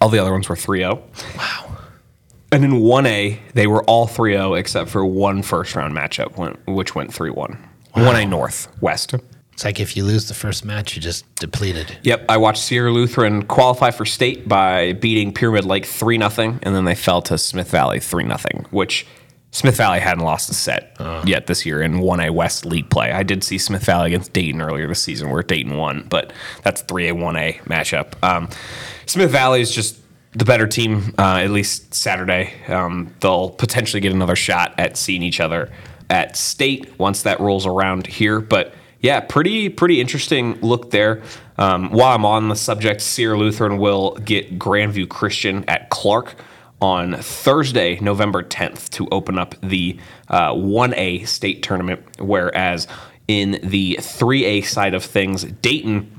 All 0.00 0.08
the 0.08 0.18
other 0.18 0.32
ones 0.32 0.48
were 0.48 0.56
3 0.56 0.78
0. 0.78 1.02
Wow. 1.36 1.57
And 2.50 2.64
in 2.64 2.72
1A, 2.80 3.38
they 3.54 3.66
were 3.66 3.82
all 3.84 4.06
3 4.06 4.32
0 4.32 4.54
except 4.54 4.90
for 4.90 5.04
one 5.04 5.42
first 5.42 5.74
round 5.74 5.94
matchup, 5.94 6.36
went- 6.36 6.58
which 6.66 6.94
went 6.94 7.12
3 7.12 7.30
1. 7.30 7.58
1A 7.94 8.28
North, 8.28 8.68
West. 8.80 9.14
It's 9.52 9.64
like 9.64 9.80
if 9.80 9.96
you 9.96 10.04
lose 10.04 10.28
the 10.28 10.34
first 10.34 10.64
match, 10.64 10.94
you 10.94 11.02
just 11.02 11.24
depleted. 11.36 11.98
Yep, 12.04 12.26
I 12.28 12.36
watched 12.36 12.62
Sierra 12.62 12.92
Lutheran 12.92 13.42
qualify 13.42 13.90
for 13.90 14.04
state 14.06 14.48
by 14.48 14.92
beating 14.92 15.32
Pyramid 15.32 15.64
Lake 15.64 15.84
3 15.84 16.16
0, 16.18 16.58
and 16.62 16.74
then 16.74 16.84
they 16.84 16.94
fell 16.94 17.20
to 17.22 17.36
Smith 17.36 17.70
Valley 17.70 17.98
3 17.98 18.24
0, 18.24 18.36
which 18.70 19.04
Smith 19.50 19.76
Valley 19.76 19.98
hadn't 19.98 20.22
lost 20.22 20.48
a 20.50 20.54
set 20.54 20.94
yet 21.26 21.48
this 21.48 21.66
year 21.66 21.82
in 21.82 21.94
1A 22.00 22.30
West 22.30 22.64
League 22.66 22.88
play. 22.88 23.10
I 23.10 23.22
did 23.24 23.42
see 23.42 23.58
Smith 23.58 23.82
Valley 23.84 24.08
against 24.08 24.32
Dayton 24.32 24.60
earlier 24.62 24.86
this 24.86 25.02
season 25.02 25.30
where 25.30 25.42
Dayton 25.42 25.76
won, 25.76 26.06
but 26.08 26.32
that's 26.62 26.82
3A 26.84 27.14
1A 27.14 27.58
matchup. 27.64 28.12
Um, 28.22 28.48
Smith 29.06 29.30
Valley 29.30 29.60
is 29.60 29.72
just 29.72 29.98
the 30.38 30.44
better 30.44 30.68
team, 30.68 31.14
uh, 31.18 31.40
at 31.42 31.50
least 31.50 31.92
Saturday. 31.92 32.52
Um, 32.68 33.12
they'll 33.20 33.50
potentially 33.50 34.00
get 34.00 34.12
another 34.12 34.36
shot 34.36 34.72
at 34.78 34.96
seeing 34.96 35.22
each 35.22 35.40
other 35.40 35.70
at 36.08 36.36
state 36.36 36.96
once 36.98 37.22
that 37.22 37.40
rolls 37.40 37.66
around 37.66 38.06
here. 38.06 38.40
But 38.40 38.72
yeah, 39.00 39.20
pretty 39.20 39.68
pretty 39.68 40.00
interesting 40.00 40.60
look 40.60 40.90
there. 40.90 41.22
Um, 41.56 41.90
while 41.90 42.14
I'm 42.14 42.24
on 42.24 42.48
the 42.48 42.54
subject, 42.54 43.00
Sierra 43.00 43.36
Lutheran 43.36 43.78
will 43.78 44.12
get 44.16 44.58
Grandview 44.58 45.08
Christian 45.08 45.64
at 45.66 45.90
Clark 45.90 46.36
on 46.80 47.14
Thursday, 47.14 47.98
November 47.98 48.44
10th, 48.44 48.90
to 48.90 49.08
open 49.10 49.38
up 49.38 49.56
the 49.60 49.98
uh, 50.28 50.52
1A 50.52 51.26
state 51.26 51.64
tournament. 51.64 52.00
Whereas 52.20 52.86
in 53.26 53.58
the 53.64 53.98
3A 54.00 54.64
side 54.64 54.94
of 54.94 55.04
things, 55.04 55.42
Dayton 55.42 56.17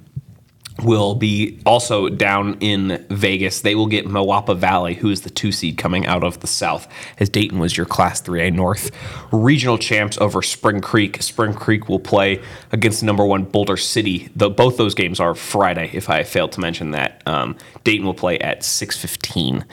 will 0.83 1.15
be 1.15 1.59
also 1.65 2.09
down 2.09 2.57
in 2.59 3.05
Vegas. 3.09 3.61
They 3.61 3.75
will 3.75 3.87
get 3.87 4.05
Moapa 4.05 4.57
Valley, 4.57 4.95
who 4.95 5.09
is 5.09 5.21
the 5.21 5.29
two 5.29 5.51
seed 5.51 5.77
coming 5.77 6.05
out 6.05 6.23
of 6.23 6.39
the 6.39 6.47
South, 6.47 6.87
as 7.19 7.29
Dayton 7.29 7.59
was 7.59 7.77
your 7.77 7.85
Class 7.85 8.21
3A 8.21 8.53
North 8.53 8.91
regional 9.31 9.77
champs 9.77 10.17
over 10.19 10.41
Spring 10.41 10.81
Creek. 10.81 11.21
Spring 11.21 11.53
Creek 11.53 11.89
will 11.89 11.99
play 11.99 12.41
against 12.71 13.03
number 13.03 13.25
one 13.25 13.43
Boulder 13.43 13.77
City. 13.77 14.29
The, 14.35 14.49
both 14.49 14.77
those 14.77 14.95
games 14.95 15.19
are 15.19 15.35
Friday, 15.35 15.89
if 15.93 16.09
I 16.09 16.23
failed 16.23 16.51
to 16.53 16.59
mention 16.59 16.91
that. 16.91 17.21
Um, 17.25 17.57
Dayton 17.83 18.05
will 18.05 18.13
play 18.13 18.39
at 18.39 18.61
6:15 18.61 19.65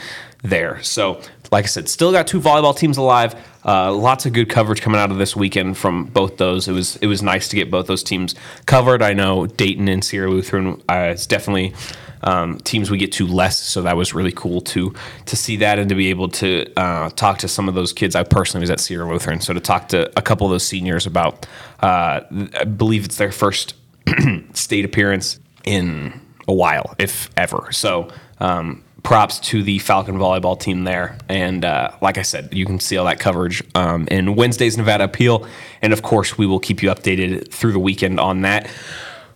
there. 0.43 0.83
So, 0.83 1.21
like 1.51 1.65
I 1.65 1.69
said, 1.69 1.89
still 1.89 2.13
got 2.13 2.27
two 2.27 2.41
volleyball 2.41 2.77
teams 2.77 2.97
alive. 2.97 3.35
Uh, 3.67 3.93
lots 3.93 4.25
of 4.27 4.33
good 4.33 4.49
coverage 4.49 4.81
coming 4.81 5.01
out 5.01 5.11
of 5.11 5.19
this 5.19 5.35
weekend 5.35 5.77
from 5.77 6.05
both 6.05 6.37
those. 6.37 6.69
It 6.69 6.73
was 6.73 6.97
it 6.97 7.09
was 7.09 7.23
nice 7.23 7.49
to 7.49 7.57
get 7.57 7.71
both 7.71 7.89
those 7.89 8.05
teams 8.05 8.35
covered. 8.67 9.03
I 9.03 9.13
know 9.13 9.47
Dayton 9.47 9.89
and 9.89 10.05
Sierra 10.05 10.31
Lutheran 10.31 10.81
uh, 10.89 11.11
it's 11.11 11.27
definitely 11.27 11.75
um, 12.23 12.59
teams 12.59 12.91
we 12.91 12.99
get 12.99 13.13
to 13.13 13.27
less, 13.27 13.59
so 13.59 13.83
that 13.83 13.97
was 13.97 14.15
really 14.15 14.33
cool 14.33 14.61
to 14.63 14.95
to 15.27 15.37
see 15.37 15.57
that 15.57 15.79
and 15.79 15.89
to 15.89 15.95
be 15.95 16.11
able 16.11 16.29
to 16.29 16.73
uh, 16.77 17.11
talk 17.11 17.39
to 17.39 17.49
some 17.49 17.69
of 17.69 17.75
those 17.75 17.93
kids. 17.93 18.15
I 18.15 18.23
personally 18.23 18.63
was 18.63 18.71
at 18.71 18.81
Sierra 18.81 19.11
Lutheran, 19.11 19.41
so 19.41 19.53
to 19.53 19.61
talk 19.61 19.89
to 19.89 20.17
a 20.17 20.23
couple 20.23 20.47
of 20.47 20.53
those 20.53 20.67
seniors 20.67 21.07
about, 21.07 21.47
uh, 21.81 22.21
I 22.59 22.65
believe 22.65 23.05
it's 23.05 23.17
their 23.17 23.33
first 23.33 23.75
state 24.53 24.85
appearance 24.85 25.41
in 25.65 26.21
a 26.49 26.55
while, 26.55 26.95
if 26.99 27.31
ever. 27.37 27.73
So 27.73 28.09
um, 28.39 28.85
props 29.07 29.39
to 29.39 29.63
the 29.63 29.79
Falcon 29.79 30.17
volleyball 30.17 30.59
team 30.59 30.83
there. 30.83 31.17
And 31.29 31.65
uh, 31.65 31.93
like 32.01 32.19
I 32.19 32.23
said, 32.23 32.53
you 32.53 32.67
can 32.67 32.81
see 32.81 32.97
all 32.97 33.07
that 33.07 33.21
coverage 33.21 33.63
um, 33.77 34.09
in 34.09 34.35
Wednesday's 34.35 34.77
Nevada 34.77 35.05
Appeal. 35.05 35.47
And 35.81 35.93
of 35.93 36.03
course, 36.03 36.37
we 36.37 36.45
will 36.45 36.59
keep 36.59 36.83
you 36.83 36.91
updated 36.91 37.53
through 37.53 37.71
the 37.71 37.79
weekend 37.79 38.19
on 38.19 38.41
that. 38.41 38.69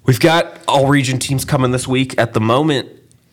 We've 0.06 0.18
got 0.18 0.58
all 0.66 0.88
region 0.88 1.20
teams 1.20 1.44
coming 1.44 1.70
this 1.70 1.86
week. 1.86 2.18
At 2.18 2.32
the 2.32 2.40
moment, 2.40 2.88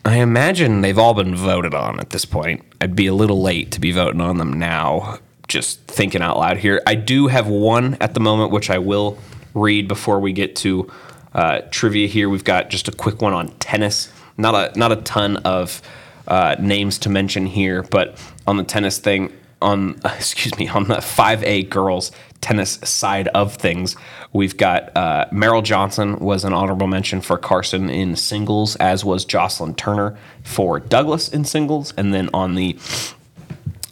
I 0.05 0.17
imagine 0.17 0.81
they've 0.81 0.99
all 0.99 1.15
been 1.15 1.33
voted 1.33 1.73
on 1.73 1.99
at 1.99 2.11
this 2.11 2.23
point. 2.23 2.63
I'd 2.79 2.95
be 2.95 3.07
a 3.07 3.15
little 3.15 3.41
late 3.41 3.71
to 3.71 3.81
be 3.81 3.91
voting 3.91 4.21
on 4.21 4.37
them 4.37 4.53
now, 4.53 5.17
just 5.47 5.87
thinking 5.87 6.21
out 6.21 6.37
loud 6.37 6.57
here. 6.57 6.83
I 6.85 6.93
do 6.93 7.29
have 7.29 7.47
one 7.47 7.97
at 7.99 8.13
the 8.13 8.19
moment, 8.19 8.51
which 8.51 8.69
I 8.69 8.77
will 8.77 9.17
read 9.55 9.87
before 9.87 10.19
we 10.19 10.33
get 10.33 10.55
to 10.57 10.87
uh, 11.33 11.61
trivia 11.71 12.07
here. 12.07 12.29
We've 12.29 12.43
got 12.43 12.69
just 12.69 12.87
a 12.87 12.91
quick 12.91 13.23
one 13.23 13.33
on 13.33 13.47
tennis. 13.57 14.13
Not 14.37 14.53
a 14.53 14.77
not 14.77 14.91
a 14.91 14.97
ton 14.97 15.37
of 15.37 15.81
uh, 16.27 16.55
names 16.59 16.97
to 16.99 17.09
mention 17.09 17.45
here, 17.45 17.83
but 17.83 18.19
on 18.45 18.57
the 18.57 18.63
tennis 18.63 18.97
thing, 18.99 19.31
on 19.61 19.99
excuse 20.05 20.57
me, 20.57 20.67
on 20.67 20.85
the 20.85 20.95
5A 20.95 21.69
girls 21.69 22.11
tennis 22.41 22.79
side 22.83 23.27
of 23.29 23.55
things, 23.55 23.95
we've 24.31 24.57
got 24.57 24.95
uh, 24.95 25.25
Johnson 25.63 26.19
was 26.19 26.43
an 26.43 26.53
honorable 26.53 26.87
mention 26.87 27.21
for 27.21 27.37
Carson 27.37 27.89
in 27.89 28.15
singles, 28.15 28.75
as 28.77 29.03
was 29.03 29.25
Jocelyn 29.25 29.75
Turner 29.75 30.17
for 30.43 30.79
Douglas 30.79 31.29
in 31.29 31.45
singles, 31.45 31.93
and 31.97 32.13
then 32.13 32.29
on 32.33 32.55
the 32.55 32.77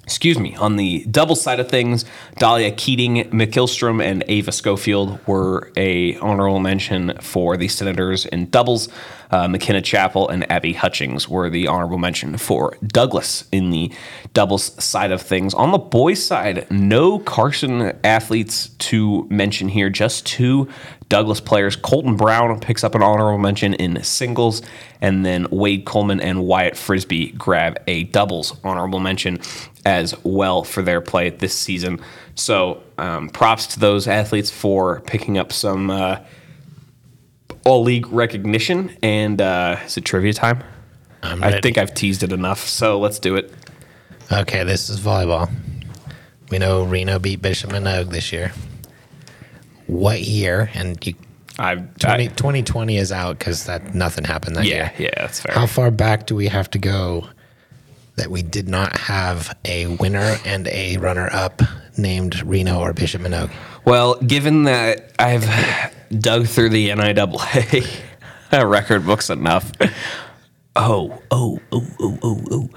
excuse 0.05 0.38
me, 0.38 0.55
on 0.57 0.75
the 0.75 1.03
double 1.05 1.35
side 1.35 1.59
of 1.59 1.67
things, 1.67 2.05
Dahlia 2.38 2.71
Keating, 2.71 3.24
McKillstrom, 3.31 4.03
and 4.03 4.24
Ava 4.27 4.51
Schofield 4.51 5.19
were 5.25 5.71
a 5.75 6.15
honorable 6.17 6.59
mention 6.59 7.17
for 7.21 7.57
the 7.57 7.67
Senators 7.67 8.25
in 8.27 8.50
doubles. 8.51 8.88
Uh, 9.31 9.47
McKenna 9.47 9.81
Chapel 9.81 10.29
and 10.29 10.50
Abby 10.51 10.74
Hutchings 10.74 11.27
were 11.27 11.50
the 11.50 11.67
honorable 11.67 11.97
mention 11.97 12.38
for 12.38 12.77
Douglas 12.85 13.45
in 13.51 13.71
the 13.71 13.91
doubles 14.33 14.81
side 14.81 15.12
of 15.12 15.21
things. 15.21 15.55
On 15.55 15.71
the 15.71 15.79
boys' 15.79 16.24
side, 16.24 16.69
no 16.69 17.17
Carson 17.17 17.97
athletes 18.03 18.69
to 18.77 19.27
mention 19.31 19.67
here, 19.67 19.89
just 19.89 20.27
two 20.27 20.69
Douglas 21.09 21.39
players. 21.39 21.75
Colton 21.75 22.15
Brown 22.15 22.59
picks 22.59 22.83
up 22.83 22.95
an 22.95 23.03
honorable 23.03 23.38
mention 23.38 23.74
in 23.75 24.01
singles, 24.03 24.62
and 25.01 25.25
then 25.25 25.47
Wade 25.51 25.85
Coleman 25.85 26.19
and 26.19 26.43
Wyatt 26.43 26.75
Frisbee 26.75 27.31
grab 27.31 27.77
a 27.88 28.05
doubles 28.05 28.57
honorable 28.63 29.00
mention 29.00 29.39
as 29.85 30.15
well 30.24 30.63
for 30.63 30.81
their 30.81 31.01
play 31.01 31.29
this 31.29 31.53
season. 31.53 32.00
So, 32.33 32.81
um, 32.97 33.29
props 33.29 33.67
to 33.67 33.79
those 33.79 34.07
athletes 34.07 34.50
for 34.50 35.01
picking 35.01 35.38
up 35.38 35.53
some 35.53 35.91
uh, 35.91 36.19
all 37.65 37.83
league 37.83 38.07
recognition. 38.07 38.95
And 39.03 39.41
uh, 39.41 39.79
is 39.85 39.97
it 39.97 40.05
trivia 40.05 40.33
time? 40.33 40.63
I'm 41.21 41.43
I 41.43 41.59
think 41.59 41.77
I've 41.77 41.93
teased 41.93 42.24
it 42.24 42.31
enough, 42.31 42.59
so 42.59 43.00
let's 43.00 43.19
do 43.19 43.35
it. 43.35 43.51
Okay, 44.31 44.63
this 44.63 44.89
is 44.89 45.00
volleyball. 45.00 45.51
We 46.50 46.59
know 46.59 46.83
Reno 46.83 47.19
beat 47.19 47.41
Bishop 47.41 47.71
Manogue 47.71 48.09
this 48.09 48.31
year. 48.31 48.53
What 49.87 50.21
year? 50.21 50.69
And 50.73 51.05
you, 51.05 51.13
I've 51.59 51.97
20, 51.99 52.23
I, 52.23 52.27
2020 52.27 52.97
is 52.97 53.11
out 53.11 53.39
because 53.39 53.65
that 53.65 53.93
nothing 53.95 54.23
happened 54.23 54.55
that 54.57 54.65
yeah, 54.65 54.91
year. 54.97 55.09
yeah, 55.09 55.21
that's 55.21 55.41
fair. 55.41 55.53
How 55.53 55.67
far 55.67 55.91
back 55.91 56.27
do 56.27 56.35
we 56.35 56.47
have 56.47 56.69
to 56.71 56.79
go 56.79 57.27
that 58.15 58.31
we 58.31 58.41
did 58.41 58.67
not 58.67 58.97
have 58.97 59.55
a 59.65 59.87
winner 59.87 60.37
and 60.45 60.67
a 60.67 60.97
runner 60.97 61.29
up 61.31 61.61
named 61.97 62.41
Reno 62.43 62.79
or 62.79 62.93
Bishop 62.93 63.21
Manogue? 63.21 63.51
Well, 63.85 64.15
given 64.15 64.63
that 64.63 65.11
I've 65.19 65.45
dug 66.11 66.47
through 66.47 66.69
the 66.69 66.89
NIAA 66.89 68.03
record 68.69 69.05
books 69.05 69.29
enough, 69.29 69.71
oh, 70.75 71.21
oh, 71.31 71.59
oh, 71.71 71.87
oh, 71.99 72.19
oh, 72.23 72.43
oh. 72.51 72.69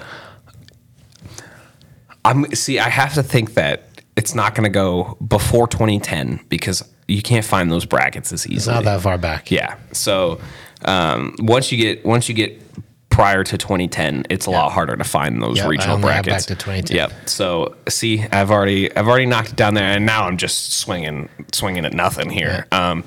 I'm 2.25 2.53
see. 2.55 2.79
I 2.79 2.91
have 2.91 3.15
to 3.15 3.23
think 3.23 3.55
that 3.55 3.88
it's 4.19 4.35
not 4.35 4.55
going 4.55 4.65
to 4.65 4.71
go 4.85 5.17
before 5.27 5.67
2010 5.69 6.41
because 6.49 6.83
you 7.07 7.23
can't 7.23 7.45
find 7.45 7.71
those 7.71 7.87
brackets 7.87 8.33
as 8.33 8.45
It's 8.45 8.53
easily. 8.55 8.75
not 8.75 8.85
that 8.85 9.01
far 9.01 9.17
back. 9.17 9.51
Yeah. 9.51 9.77
So 9.93 10.41
um, 10.85 11.35
once 11.39 11.71
you 11.73 11.79
get 11.79 12.05
once 12.05 12.29
you 12.29 12.35
get 12.35 12.61
prior 13.09 13.43
to 13.45 13.57
2010, 13.59 14.25
it's 14.31 14.47
a 14.47 14.51
lot 14.51 14.71
harder 14.73 14.97
to 14.97 15.05
find 15.05 15.43
those 15.43 15.57
Yep, 15.59 15.69
regional 15.69 15.99
brackets. 15.99 16.47
back 16.47 16.57
to 16.59 16.65
2010. 16.65 16.97
Yep. 16.97 17.29
So 17.29 17.77
see, 17.89 18.23
I've 18.31 18.51
already 18.51 18.95
I've 18.97 19.09
already 19.09 19.27
knocked 19.27 19.51
it 19.51 19.57
down 19.57 19.75
there, 19.75 19.85
and 19.97 20.05
now 20.05 20.25
I'm 20.27 20.37
just 20.37 20.73
swinging 20.75 21.29
swinging 21.53 21.85
at 21.87 21.93
nothing 21.95 22.31
here. 22.31 22.67
Um, 22.73 23.05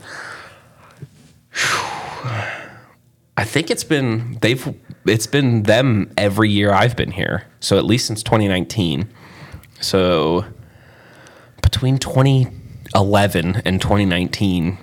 I 3.37 3.43
think 3.43 3.69
it's 3.71 3.83
been 3.83 4.37
they've 4.41 4.73
it's 5.05 5.27
been 5.27 5.63
them 5.63 6.11
every 6.17 6.49
year 6.49 6.71
I've 6.71 6.95
been 6.95 7.11
here. 7.11 7.45
So 7.59 7.77
at 7.77 7.85
least 7.85 8.05
since 8.07 8.23
2019. 8.23 9.09
So 9.79 10.45
between 11.71 11.97
2011 11.97 13.61
and 13.65 13.81
2019 13.81 14.77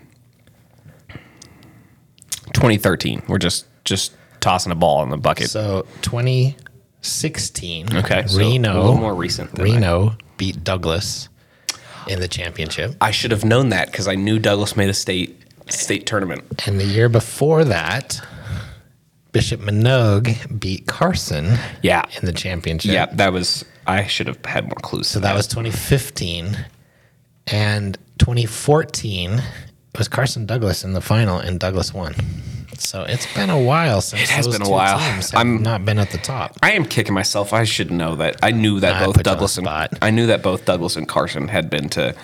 2013 2.54 3.22
we're 3.28 3.36
just 3.38 3.66
just 3.84 4.14
tossing 4.40 4.72
a 4.72 4.74
ball 4.74 5.02
in 5.02 5.10
the 5.10 5.16
bucket 5.16 5.50
So 5.50 5.86
2016, 6.02 7.94
Okay, 7.96 8.24
so 8.26 8.38
Reno, 8.38 8.72
a 8.72 8.80
little 8.80 8.96
more 8.96 9.14
recent 9.14 9.54
than 9.54 9.64
Reno 9.64 10.16
beat 10.38 10.64
Douglas 10.64 11.28
in 12.08 12.20
the 12.20 12.28
championship. 12.28 12.94
i 13.02 13.10
should 13.10 13.30
have 13.32 13.44
known 13.44 13.68
that 13.68 13.90
because 13.90 14.08
i 14.08 14.14
knew 14.14 14.38
douglas 14.38 14.74
made 14.76 14.88
a 14.88 14.94
state 14.94 15.36
state 15.68 16.06
tournament 16.06 16.42
And 16.66 16.80
the 16.80 16.84
year 16.86 17.10
before 17.10 17.62
that, 17.64 18.18
Bishop 19.32 19.60
Manogue 19.60 20.58
beat 20.58 20.86
Carson 20.86 21.58
yeah 21.82 22.04
in 22.18 22.24
the 22.24 22.32
championship. 22.32 22.90
yeah 22.92 23.06
that 23.12 23.30
was 23.34 23.64
i 23.86 24.06
should 24.06 24.26
have 24.26 24.42
had 24.46 24.64
more 24.64 24.78
clues 24.80 25.06
So 25.08 25.20
that 25.20 25.34
was 25.36 25.46
2015. 25.48 26.56
And 27.52 27.96
2014 28.18 29.42
it 29.98 29.98
was 29.98 30.08
Carson 30.08 30.46
Douglas 30.46 30.84
in 30.84 30.92
the 30.92 31.00
final, 31.00 31.38
and 31.38 31.58
Douglas 31.58 31.92
won. 31.92 32.14
So 32.78 33.02
it's 33.02 33.26
been 33.34 33.50
a 33.50 33.60
while 33.60 34.00
since 34.00 34.22
It 34.22 34.28
has 34.28 34.44
those 34.44 34.54
been 34.54 34.62
a 34.62 34.66
two 34.66 34.70
while. 34.70 34.98
I'm- 35.34 35.62
not 35.62 35.84
been 35.84 35.98
at 35.98 36.10
the 36.10 36.18
top. 36.18 36.56
I 36.62 36.72
am 36.72 36.84
kicking 36.84 37.12
myself. 37.12 37.52
I 37.52 37.64
should 37.64 37.90
know 37.90 38.14
that. 38.16 38.36
I 38.42 38.52
knew 38.52 38.78
that 38.80 39.04
both 39.04 39.16
put 39.16 39.26
you 39.26 39.30
on 39.30 39.34
Douglas 39.36 39.58
and. 39.58 39.68
I 40.00 40.10
knew 40.10 40.26
that 40.28 40.42
both 40.42 40.64
Douglas 40.64 40.94
and 40.96 41.08
Carson 41.08 41.48
had 41.48 41.68
been 41.68 41.88
to 41.90 42.14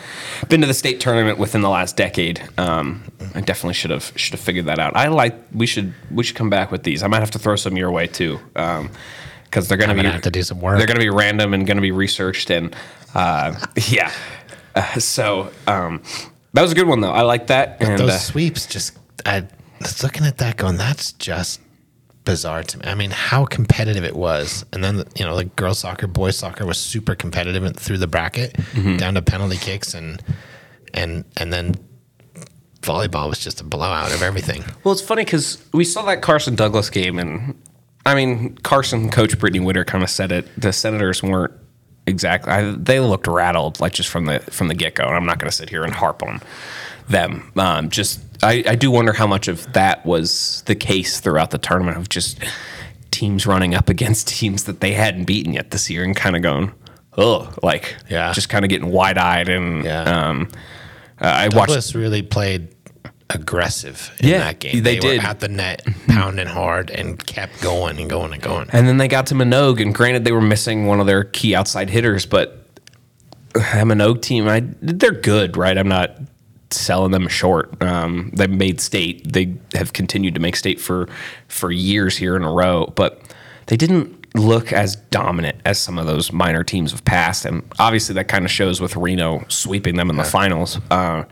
been 0.49 0.61
to 0.61 0.67
the 0.69 0.75
state 0.75 1.01
tournament 1.01 1.39
within 1.39 1.63
the 1.63 1.69
last 1.69 1.97
decade. 1.97 2.41
Um, 2.57 3.03
I 3.35 3.41
definitely 3.41 3.75
should 3.75 3.91
have 3.91 4.13
should 4.15 4.35
have 4.35 4.41
figured 4.41 4.67
that 4.67 4.79
out. 4.79 4.95
I 4.95 5.09
like 5.09 5.35
we 5.53 5.67
should 5.67 5.93
we 6.13 6.23
should 6.23 6.37
come 6.37 6.51
back 6.51 6.71
with 6.71 6.85
these. 6.85 7.03
I 7.03 7.09
might 7.09 7.21
have 7.21 7.33
to 7.33 7.39
throw 7.41 7.57
some 7.57 7.77
your 7.77 7.91
way 7.91 8.07
too, 8.07 8.39
because 8.55 9.67
they're 9.67 9.77
going 9.79 9.97
to 9.97 10.01
be 10.01 10.09
have 10.09 10.23
to 10.23 10.31
do 10.31 10.43
some 10.45 10.61
work. 10.61 10.79
They're 10.79 10.87
going 10.87 11.01
to 11.01 11.05
be 11.05 11.11
random 11.11 11.53
and 11.55 11.67
going 11.67 11.79
to 11.79 11.83
be 11.83 11.91
researched 11.91 12.51
and 12.51 12.77
uh, 13.15 13.59
yeah. 13.89 14.13
Uh, 14.75 14.99
so 14.99 15.51
um, 15.67 16.03
that 16.53 16.63
was 16.63 16.73
a 16.73 16.75
good 16.75 16.87
one 16.87 17.01
though. 17.01 17.13
I 17.13 17.23
like 17.23 17.49
that. 17.49 17.77
and 17.81 17.99
Those 17.99 18.11
uh, 18.11 18.19
sweeps 18.19 18.67
just 18.67 18.97
I 19.27 19.47
was 19.81 20.03
looking 20.03 20.25
at 20.25 20.39
that 20.39 20.57
going, 20.57 20.77
that's 20.77 21.13
just 21.13 21.61
bizarre 22.25 22.63
to 22.63 22.79
me. 22.79 22.85
I 22.87 22.95
mean, 22.95 23.11
how 23.11 23.45
competitive 23.45 24.03
it 24.05 24.17
was. 24.17 24.65
And 24.73 24.83
then 24.83 25.05
you 25.17 25.25
know, 25.25 25.35
like 25.35 25.55
girls 25.57 25.79
soccer, 25.81 26.07
boys 26.07 26.37
soccer 26.39 26.65
was 26.67 26.79
super 26.79 27.15
competitive 27.15 27.63
and 27.65 27.77
through 27.79 27.99
the 27.99 28.07
bracket 28.07 28.53
Mm-hmm. 28.73 28.97
down 28.97 29.15
to 29.15 29.23
penalty 29.23 29.57
kicks 29.59 29.95
and 29.95 30.23
and 30.95 31.25
and 31.37 31.53
then 31.53 31.75
volleyball 32.83 33.29
was 33.29 33.39
just 33.39 33.61
a 33.61 33.65
blowout 33.65 34.13
of 34.13 34.23
everything. 34.23 34.65
Well, 34.85 34.93
it's 34.93 35.01
funny 35.03 35.25
because 35.25 35.63
we 35.73 35.85
saw 35.85 36.03
that 36.07 36.23
Carson 36.23 36.55
Douglas 36.55 36.91
game, 36.91 37.19
and 37.19 37.59
I 38.07 38.15
mean, 38.15 38.57
Carson 38.59 39.11
coach 39.11 39.39
Brittany 39.39 39.65
Witter 39.65 39.85
kind 39.85 40.05
of 40.05 40.11
said 40.11 40.33
it. 40.33 40.49
The 40.61 40.73
Senators 40.73 41.23
weren't 41.23 41.53
exactly. 42.07 42.53
I, 42.53 42.71
they 42.73 43.01
looked 43.01 43.27
rattled, 43.27 43.81
like 43.81 43.93
just 43.93 44.09
from 44.09 44.27
the 44.27 44.41
from 44.41 44.69
the 44.69 44.75
get 44.75 44.95
go. 44.95 45.05
And 45.05 45.15
I'm 45.17 45.27
not 45.27 45.39
going 45.39 45.51
to 45.51 45.57
sit 45.57 45.71
here 45.71 45.85
and 45.85 45.93
harp 45.93 46.23
on 46.23 46.41
them. 47.09 47.53
Um, 47.57 47.91
just 47.91 48.21
I, 48.43 48.63
I 48.67 48.75
do 48.75 48.91
wonder 48.91 49.13
how 49.13 49.27
much 49.27 49.49
of 49.49 49.73
that 49.73 50.05
was 50.07 50.63
the 50.67 50.75
case 50.75 51.21
throughout 51.21 51.51
the 51.51 51.59
tournament 51.59 51.97
of 51.97 52.09
just 52.09 52.39
teams 53.11 53.47
running 53.47 53.75
up 53.75 53.89
against 53.89 54.29
teams 54.39 54.65
that 54.65 54.81
they 54.81 54.93
hadn't 54.93 55.25
beaten 55.25 55.53
yet 55.55 55.71
this 55.71 55.89
year, 55.91 56.03
and 56.05 56.17
kind 56.17 56.37
of 56.37 56.43
going, 56.43 56.73
oh, 57.17 57.53
like 57.63 57.95
Yeah. 58.09 58.33
just 58.33 58.49
kind 58.49 58.65
of 58.65 58.69
getting 58.69 58.91
wide 58.91 59.19
eyed 59.19 59.49
and 59.49 59.85
Yeah. 59.85 60.03
um, 60.03 60.49
uh, 61.21 61.27
I 61.27 61.45
watched. 61.45 61.69
Douglas 61.69 61.95
really 61.95 62.23
played 62.23 62.74
aggressive 63.35 64.11
in 64.21 64.29
Yeah, 64.29 64.39
that 64.39 64.59
game. 64.61 64.83
they 64.83 64.97
were 64.97 65.01
did. 65.01 65.25
at 65.25 65.41
the 65.41 65.49
net, 65.49 65.83
pounding 66.09 66.47
hard, 66.47 66.91
and 66.91 67.25
kept 67.27 67.61
going 67.61 67.99
and 67.99 68.09
going 68.09 68.33
and 68.33 68.43
going. 68.43 68.69
And 68.73 68.87
then 68.89 68.97
they 68.99 69.09
got 69.09 69.27
to 69.29 69.35
Manogue, 69.35 69.81
and 69.81 69.95
granted, 69.95 70.25
they 70.25 70.33
were 70.33 70.41
missing 70.41 70.87
one 70.87 71.01
of 71.01 71.07
their 71.07 71.25
key 71.25 71.55
outside 71.55 71.91
hitters, 71.91 72.27
but 72.27 72.67
a 73.55 73.59
Manogue 73.85 74.23
team, 74.23 74.49
I, 74.49 74.65
they're 74.81 75.11
good, 75.13 75.57
right? 75.57 75.77
I'm 75.77 75.89
not 75.89 76.17
selling 76.71 77.13
them 77.13 77.29
short. 77.29 77.81
Um, 77.83 78.31
they 78.35 78.47
made 78.47 78.81
state. 78.81 79.33
They 79.33 79.55
have 79.75 79.93
continued 79.93 80.35
to 80.35 80.41
make 80.41 80.57
state 80.57 80.81
for 80.81 81.09
for 81.49 81.71
years 81.71 82.17
here 82.17 82.35
in 82.37 82.43
a 82.43 82.51
row, 82.51 82.93
but 82.97 83.23
they 83.67 83.77
didn't 83.77 84.21
look 84.35 84.73
as 84.73 84.97
dominant 84.97 85.57
as 85.65 85.79
some 85.79 85.97
of 85.97 86.07
those 86.07 86.33
minor 86.33 86.65
teams 86.65 86.91
have 86.91 87.05
passed. 87.05 87.45
And 87.45 87.63
obviously, 87.79 88.15
that 88.17 88.27
kind 88.27 88.45
of 88.45 88.51
shows 88.51 88.81
with 88.81 88.97
Reno 88.97 89.45
sweeping 89.49 89.95
them 89.95 90.11
in 90.11 90.17
the 90.17 90.25
finals. 90.25 90.81
Uh, 90.91 91.23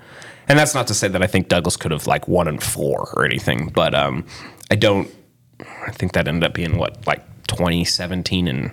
and 0.49 0.59
that's 0.59 0.75
not 0.75 0.87
to 0.89 0.95
say 0.95 1.09
that 1.09 1.23
I 1.23 1.27
think 1.27 1.49
Douglas 1.49 1.77
could 1.77 1.91
have 1.93 2.07
like 2.07 2.29
one 2.29 2.49
and 2.49 2.63
four 2.63 3.11
or 3.15 3.25
anything, 3.25 3.69
but 3.75 3.95
um, 3.95 4.25
I 4.71 4.77
don't. 4.77 5.09
I 5.87 5.91
think 5.93 6.13
that 6.13 6.27
ended 6.29 6.45
up 6.45 6.55
being 6.55 6.77
what 6.77 7.07
like 7.07 7.25
2017 7.47 8.49
and 8.49 8.73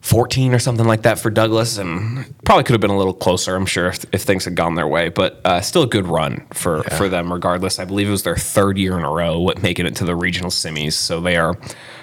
14 0.00 0.54
or 0.54 0.58
something 0.60 0.86
like 0.86 1.02
that 1.02 1.18
for 1.18 1.30
Douglas, 1.30 1.78
and 1.78 2.32
probably 2.44 2.62
could 2.64 2.74
have 2.74 2.80
been 2.80 2.90
a 2.90 2.96
little 2.96 3.12
closer. 3.14 3.56
I'm 3.56 3.66
sure 3.66 3.88
if, 3.88 4.04
if 4.12 4.22
things 4.22 4.44
had 4.44 4.54
gone 4.54 4.76
their 4.76 4.86
way, 4.86 5.08
but 5.08 5.40
uh, 5.44 5.60
still 5.60 5.82
a 5.82 5.86
good 5.86 6.06
run 6.06 6.46
for 6.52 6.82
for 6.84 7.08
them. 7.08 7.32
Regardless, 7.32 7.78
I 7.80 7.84
believe 7.84 8.06
it 8.08 8.12
was 8.12 8.22
their 8.22 8.36
third 8.36 8.78
year 8.78 8.96
in 8.96 9.04
a 9.04 9.10
row 9.10 9.40
with 9.40 9.62
making 9.62 9.86
it 9.86 9.96
to 9.96 10.04
the 10.04 10.14
regional 10.14 10.50
semis, 10.50 10.92
so 10.92 11.20
they 11.20 11.36
are 11.36 11.58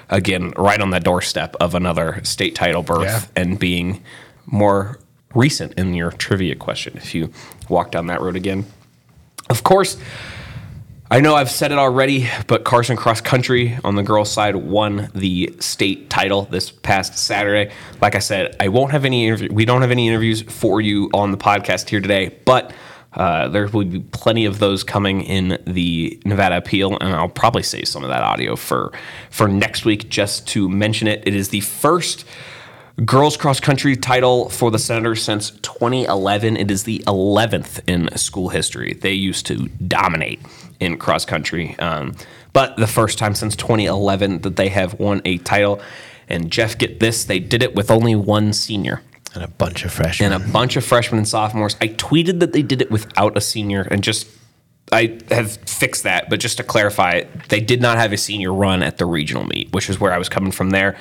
again 0.09 0.51
right 0.57 0.81
on 0.81 0.89
the 0.89 0.99
doorstep 0.99 1.55
of 1.61 1.75
another 1.75 2.19
state 2.23 2.55
title 2.55 2.83
berth 2.83 3.03
Yeah. 3.35 3.41
and 3.41 3.57
being 3.57 4.03
more 4.45 4.99
recent 5.33 5.73
in 5.73 5.93
your 5.93 6.11
trivia 6.11 6.55
question. 6.55 6.97
If 6.97 7.13
you 7.15 7.31
walk 7.69 7.91
down 7.91 8.07
that 8.07 8.21
road 8.21 8.35
again, 8.35 8.65
of 9.49 9.63
course. 9.63 9.97
I 11.11 11.19
know 11.19 11.35
I've 11.35 11.51
said 11.51 11.71
it 11.71 11.77
already, 11.77 12.27
but 12.47 12.63
Carson 12.63 12.95
Cross 12.95 13.21
Country 13.21 13.77
on 13.83 13.95
the 13.95 14.01
girls' 14.01 14.31
side 14.31 14.55
won 14.55 15.11
the 15.13 15.53
state 15.59 16.09
title 16.09 16.43
this 16.43 16.71
past 16.71 17.17
Saturday. 17.19 17.71
Like 18.01 18.15
I 18.15 18.19
said, 18.19 18.55
I 18.59 18.69
won't 18.69 18.93
have 18.93 19.05
any 19.05 19.27
interview. 19.27 19.49
We 19.51 19.65
don't 19.65 19.81
have 19.81 19.91
any 19.91 20.07
interviews 20.07 20.41
for 20.41 20.81
you 20.81 21.11
on 21.13 21.29
the 21.31 21.37
podcast 21.37 21.89
here 21.89 22.01
today, 22.01 22.35
but 22.45 22.73
uh, 23.13 23.47
there 23.49 23.67
will 23.67 23.85
be 23.85 23.99
plenty 23.99 24.45
of 24.45 24.57
those 24.57 24.83
coming 24.83 25.21
in 25.21 25.61
the 25.67 26.19
Nevada 26.25 26.57
appeal, 26.57 26.97
and 26.97 27.13
I'll 27.13 27.29
probably 27.29 27.61
save 27.63 27.87
some 27.87 28.03
of 28.03 28.09
that 28.09 28.23
audio 28.23 28.55
for 28.55 28.91
for 29.29 29.47
next 29.47 29.85
week 29.85 30.09
just 30.09 30.47
to 30.47 30.67
mention 30.67 31.07
it. 31.07 31.21
It 31.27 31.35
is 31.35 31.49
the 31.49 31.61
first 31.61 32.25
girls 33.05 33.37
cross 33.37 33.59
country 33.59 33.95
title 33.95 34.49
for 34.49 34.71
the 34.71 34.79
Senators 34.79 35.23
since 35.23 35.51
2011. 35.51 36.57
It 36.57 36.69
is 36.69 36.83
the 36.83 36.99
11th 37.07 37.81
in 37.87 38.15
school 38.17 38.49
history. 38.49 38.93
They 38.93 39.13
used 39.13 39.45
to 39.47 39.67
dominate 39.87 40.41
in 40.79 40.97
cross 40.97 41.25
country, 41.25 41.77
um, 41.79 42.15
but 42.51 42.77
the 42.77 42.87
first 42.87 43.17
time 43.17 43.35
since 43.35 43.55
2011 43.55 44.41
that 44.41 44.55
they 44.55 44.69
have 44.69 44.99
won 44.99 45.21
a 45.25 45.37
title. 45.39 45.81
And 46.29 46.51
Jeff, 46.51 46.77
get 46.77 46.99
this, 46.99 47.25
they 47.25 47.39
did 47.39 47.63
it 47.63 47.75
with 47.75 47.91
only 47.91 48.15
one 48.15 48.53
senior 48.53 49.01
And 49.33 49.43
a 49.43 49.47
bunch 49.47 49.85
of 49.85 49.91
freshmen. 49.91 50.31
and 50.31 50.43
a 50.43 50.51
bunch 50.51 50.75
of 50.75 50.85
freshmen 50.85 51.17
and 51.17 51.27
sophomores. 51.27 51.75
I 51.81 51.87
tweeted 51.89 52.39
that 52.39 52.53
they 52.53 52.61
did 52.61 52.81
it 52.81 52.91
without 52.91 53.35
a 53.37 53.41
senior, 53.41 53.87
and 53.89 54.03
just 54.03 54.27
I 54.91 55.19
have 55.31 55.53
fixed 55.67 56.03
that. 56.03 56.29
But 56.29 56.39
just 56.39 56.57
to 56.57 56.63
clarify, 56.63 57.23
they 57.49 57.59
did 57.59 57.81
not 57.81 57.97
have 57.97 58.13
a 58.13 58.17
senior 58.17 58.53
run 58.53 58.83
at 58.83 58.97
the 58.97 59.05
regional 59.05 59.45
meet, 59.45 59.73
which 59.73 59.89
is 59.89 59.99
where 59.99 60.13
I 60.13 60.17
was 60.17 60.29
coming 60.29 60.51
from 60.51 60.69
there. 60.69 60.97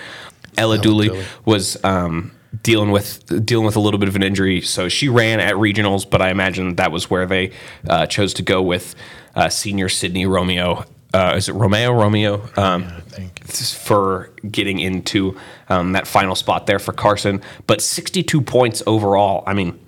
Ella 0.56 0.78
Dooley 0.78 1.08
Dooley. 1.08 1.24
was 1.44 1.82
um, 1.84 2.32
dealing 2.62 2.90
with 2.90 3.44
dealing 3.46 3.66
with 3.66 3.76
a 3.76 3.80
little 3.80 3.98
bit 3.98 4.08
of 4.08 4.16
an 4.16 4.22
injury, 4.22 4.60
so 4.60 4.88
she 4.88 5.08
ran 5.08 5.40
at 5.40 5.54
regionals. 5.54 6.08
But 6.08 6.22
I 6.22 6.30
imagine 6.30 6.76
that 6.76 6.92
was 6.92 7.10
where 7.10 7.26
they 7.26 7.52
uh, 7.88 8.06
chose 8.06 8.34
to 8.34 8.42
go 8.42 8.62
with 8.62 8.94
uh, 9.34 9.48
senior 9.48 9.88
Sydney 9.88 10.26
Romeo. 10.26 10.84
Uh, 11.14 11.34
is 11.36 11.48
it 11.48 11.52
Romeo? 11.52 11.92
Romeo? 11.92 12.48
Um, 12.56 12.84
I 12.84 13.00
think. 13.00 13.44
for 13.74 14.30
getting 14.50 14.78
into 14.78 15.36
um, 15.68 15.92
that 15.92 16.06
final 16.06 16.34
spot 16.34 16.66
there 16.66 16.78
for 16.78 16.92
Carson. 16.92 17.42
But 17.66 17.82
62 17.82 18.40
points 18.40 18.82
overall. 18.86 19.44
I 19.46 19.52
mean, 19.52 19.78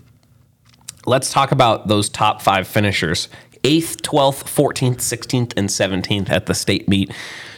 let's 1.07 1.33
talk 1.33 1.51
about 1.51 1.89
those 1.89 2.11
top 2.11 2.43
five 2.43 2.69
finishers 2.69 3.29
8th, 3.63 4.03
12th, 4.03 4.45
14th, 4.45 4.97
16th, 4.97 5.55
and 5.57 5.71
17th 5.71 6.29
at 6.29 6.45
the 6.45 6.55
state 6.55 6.87
meet. 6.89 7.11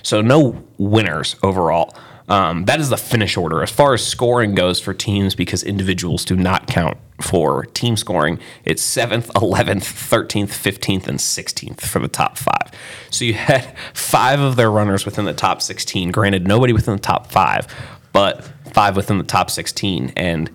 So 0.03 0.21
no 0.21 0.63
winners 0.79 1.35
overall. 1.43 1.97
Um, 2.29 2.65
that 2.65 2.81
is 2.81 2.91
the 2.91 2.97
finish 2.97 3.37
order. 3.37 3.63
As 3.63 3.71
far 3.71 3.95
as 3.95 4.05
scoring 4.05 4.55
goes 4.55 4.81
for 4.81 4.93
teams, 4.93 5.35
because 5.35 5.63
individuals 5.63 6.25
do 6.25 6.35
not 6.35 6.67
count 6.67 6.97
for 7.21 7.65
team 7.67 7.97
scoring, 7.97 8.39
it's 8.65 8.83
7th, 8.83 9.27
11th, 9.29 9.85
13th, 9.85 10.49
15th, 10.49 11.07
and 11.07 11.19
16th 11.19 11.81
for 11.81 12.01
the 12.01 12.09
top 12.09 12.37
five. 12.37 12.73
So 13.11 13.25
you 13.25 13.35
had 13.35 13.77
five 13.95 14.41
of 14.41 14.57
their 14.57 14.71
runners 14.71 15.05
within 15.05 15.25
the 15.25 15.35
top 15.35 15.63
16. 15.63 16.11
Granted, 16.11 16.47
nobody 16.47 16.73
within 16.73 16.97
the 16.97 17.03
top 17.03 17.31
five, 17.31 17.67
but 18.13 18.45
five 18.73 18.97
within 18.97 19.19
the 19.19 19.25
top 19.25 19.51
16. 19.51 20.13
And 20.17 20.51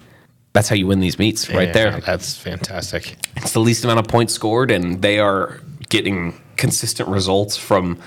that's 0.53 0.67
how 0.67 0.75
you 0.75 0.87
win 0.87 0.99
these 0.99 1.17
meets 1.17 1.49
right 1.49 1.69
Yeah, 1.69 1.73
there. 1.73 1.99
That's 2.01 2.35
fantastic. 2.35 3.17
It's 3.37 3.53
the 3.53 3.61
least 3.61 3.85
amount 3.85 3.99
of 3.99 4.07
points 4.07 4.33
scored, 4.33 4.71
and 4.71 5.01
they 5.01 5.19
are 5.19 5.61
getting 5.87 6.39
consistent 6.57 7.07
results 7.09 7.55
from 7.55 7.97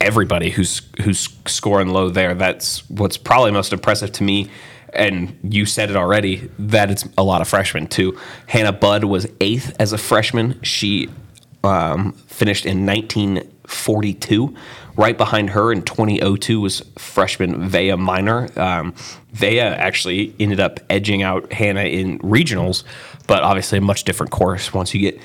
everybody 0.00 0.50
who's 0.50 0.82
who's 1.02 1.28
scoring 1.46 1.88
low 1.88 2.08
there. 2.08 2.34
That's 2.34 2.88
what's 2.90 3.16
probably 3.16 3.50
most 3.50 3.72
impressive 3.72 4.12
to 4.12 4.22
me. 4.22 4.50
And 4.92 5.38
you 5.42 5.66
said 5.66 5.90
it 5.90 5.96
already 5.96 6.50
that 6.58 6.90
it's 6.90 7.06
a 7.18 7.22
lot 7.22 7.40
of 7.40 7.48
freshmen 7.48 7.86
too. 7.88 8.18
Hannah 8.46 8.72
Budd 8.72 9.04
was 9.04 9.26
eighth 9.40 9.76
as 9.78 9.92
a 9.92 9.98
freshman. 9.98 10.60
She 10.62 11.08
um, 11.62 12.12
finished 12.12 12.64
in 12.64 12.86
1942. 12.86 14.54
Right 14.96 15.16
behind 15.16 15.50
her 15.50 15.70
in 15.70 15.82
2002 15.82 16.60
was 16.60 16.82
freshman 16.98 17.68
Vea 17.68 17.94
Minor. 17.94 18.48
Um, 18.56 18.94
Vea 19.32 19.60
actually 19.60 20.34
ended 20.40 20.58
up 20.58 20.80
edging 20.90 21.22
out 21.22 21.52
Hannah 21.52 21.84
in 21.84 22.18
regionals, 22.20 22.82
but 23.28 23.44
obviously 23.44 23.78
a 23.78 23.80
much 23.80 24.02
different 24.02 24.32
course 24.32 24.74
once 24.74 24.92
you 24.92 25.00
get 25.00 25.20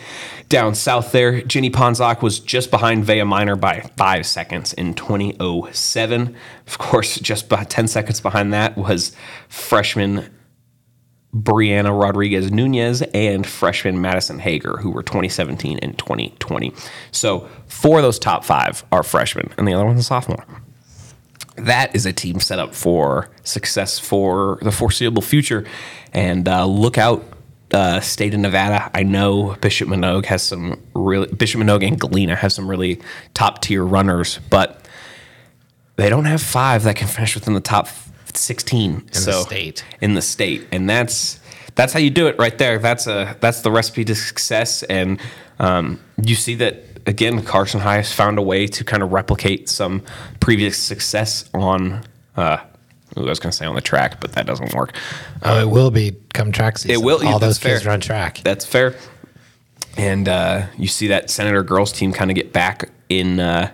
down 0.49 0.75
south 0.75 1.11
there. 1.11 1.41
Jenny 1.41 1.71
Ponzak 1.71 2.21
was 2.21 2.39
just 2.39 2.69
behind 2.69 3.05
Vea 3.05 3.23
Minor 3.23 3.55
by 3.55 3.79
five 3.97 4.27
seconds 4.27 4.73
in 4.73 4.93
2007. 4.93 6.35
Of 6.67 6.77
course, 6.77 7.19
just 7.19 7.45
about 7.45 7.71
10 7.71 7.87
seconds 7.87 8.21
behind 8.21 8.53
that 8.53 8.77
was 8.77 9.15
freshman 9.47 10.29
Brianna 11.33 11.99
Rodriguez 11.99 12.51
Nunez 12.51 13.01
and 13.13 13.47
freshman 13.47 13.99
Madison 13.99 14.37
Hager, 14.37 14.77
who 14.77 14.91
were 14.91 15.01
2017 15.01 15.79
and 15.81 15.97
2020. 15.97 16.73
So 17.11 17.49
four 17.65 17.97
of 17.97 18.03
those 18.03 18.19
top 18.19 18.45
five 18.45 18.83
are 18.91 19.01
freshmen, 19.01 19.51
and 19.57 19.67
the 19.67 19.73
other 19.73 19.85
one's 19.85 20.01
a 20.01 20.03
sophomore. 20.03 20.45
That 21.55 21.95
is 21.95 22.05
a 22.05 22.13
team 22.13 22.39
set 22.39 22.59
up 22.59 22.75
for 22.75 23.29
success 23.43 23.97
for 23.97 24.59
the 24.61 24.71
foreseeable 24.71 25.21
future. 25.21 25.65
And 26.11 26.47
uh, 26.47 26.65
look 26.65 26.97
out, 26.97 27.23
uh, 27.73 27.99
state 27.99 28.33
of 28.33 28.39
Nevada. 28.39 28.89
I 28.93 29.03
know 29.03 29.55
Bishop 29.59 29.89
Manogue 29.89 30.25
has 30.25 30.43
some 30.43 30.79
really 30.93 31.27
Bishop 31.33 31.59
Manogue 31.59 31.85
and 31.85 31.99
Galena 31.99 32.35
have 32.35 32.53
some 32.53 32.69
really 32.69 33.01
top 33.33 33.61
tier 33.61 33.83
runners, 33.83 34.39
but 34.49 34.87
they 35.95 36.09
don't 36.09 36.25
have 36.25 36.41
five 36.41 36.83
that 36.83 36.95
can 36.95 37.07
finish 37.07 37.35
within 37.35 37.53
the 37.53 37.61
top 37.61 37.87
16 38.33 38.91
in 38.91 39.01
the 39.01 39.43
state. 39.43 39.85
in 40.01 40.13
the 40.13 40.21
state, 40.21 40.67
and 40.71 40.89
that's 40.89 41.39
that's 41.75 41.93
how 41.93 41.99
you 41.99 42.09
do 42.09 42.27
it 42.27 42.37
right 42.37 42.57
there. 42.57 42.79
That's 42.79 43.07
a 43.07 43.35
that's 43.39 43.61
the 43.61 43.71
recipe 43.71 44.05
to 44.05 44.15
success, 44.15 44.83
and 44.83 45.19
um, 45.59 45.99
you 46.21 46.35
see 46.35 46.55
that 46.55 46.83
again. 47.05 47.43
Carson 47.43 47.79
High 47.79 47.97
has 47.97 48.13
found 48.13 48.37
a 48.37 48.43
way 48.43 48.67
to 48.67 48.83
kind 48.83 49.01
of 49.01 49.11
replicate 49.11 49.69
some 49.69 50.03
previous 50.39 50.77
success 50.77 51.49
on. 51.53 52.03
Uh, 52.35 52.57
ooh, 53.17 53.25
I 53.25 53.29
was 53.29 53.39
going 53.39 53.51
to 53.51 53.57
say 53.57 53.65
on 53.65 53.75
the 53.75 53.81
track, 53.81 54.19
but 54.21 54.33
that 54.33 54.45
doesn't 54.45 54.73
work. 54.73 54.95
Oh, 55.43 55.59
it 55.61 55.69
will 55.69 55.91
be 55.91 56.15
come 56.33 56.51
track 56.51 56.77
season. 56.77 56.91
It 56.91 57.03
will, 57.05 57.23
yeah, 57.23 57.31
All 57.33 57.39
those 57.39 57.55
that's 57.57 57.63
fair. 57.63 57.75
kids 57.75 57.85
run 57.85 57.99
track. 57.99 58.39
That's 58.43 58.65
fair. 58.65 58.95
And 59.97 60.27
uh, 60.27 60.67
you 60.77 60.87
see 60.87 61.07
that 61.07 61.29
Senator 61.29 61.61
girls 61.63 61.91
team 61.91 62.13
kind 62.13 62.31
of 62.31 62.35
get 62.35 62.51
back 62.51 62.89
in 63.09 63.39
uh, 63.39 63.71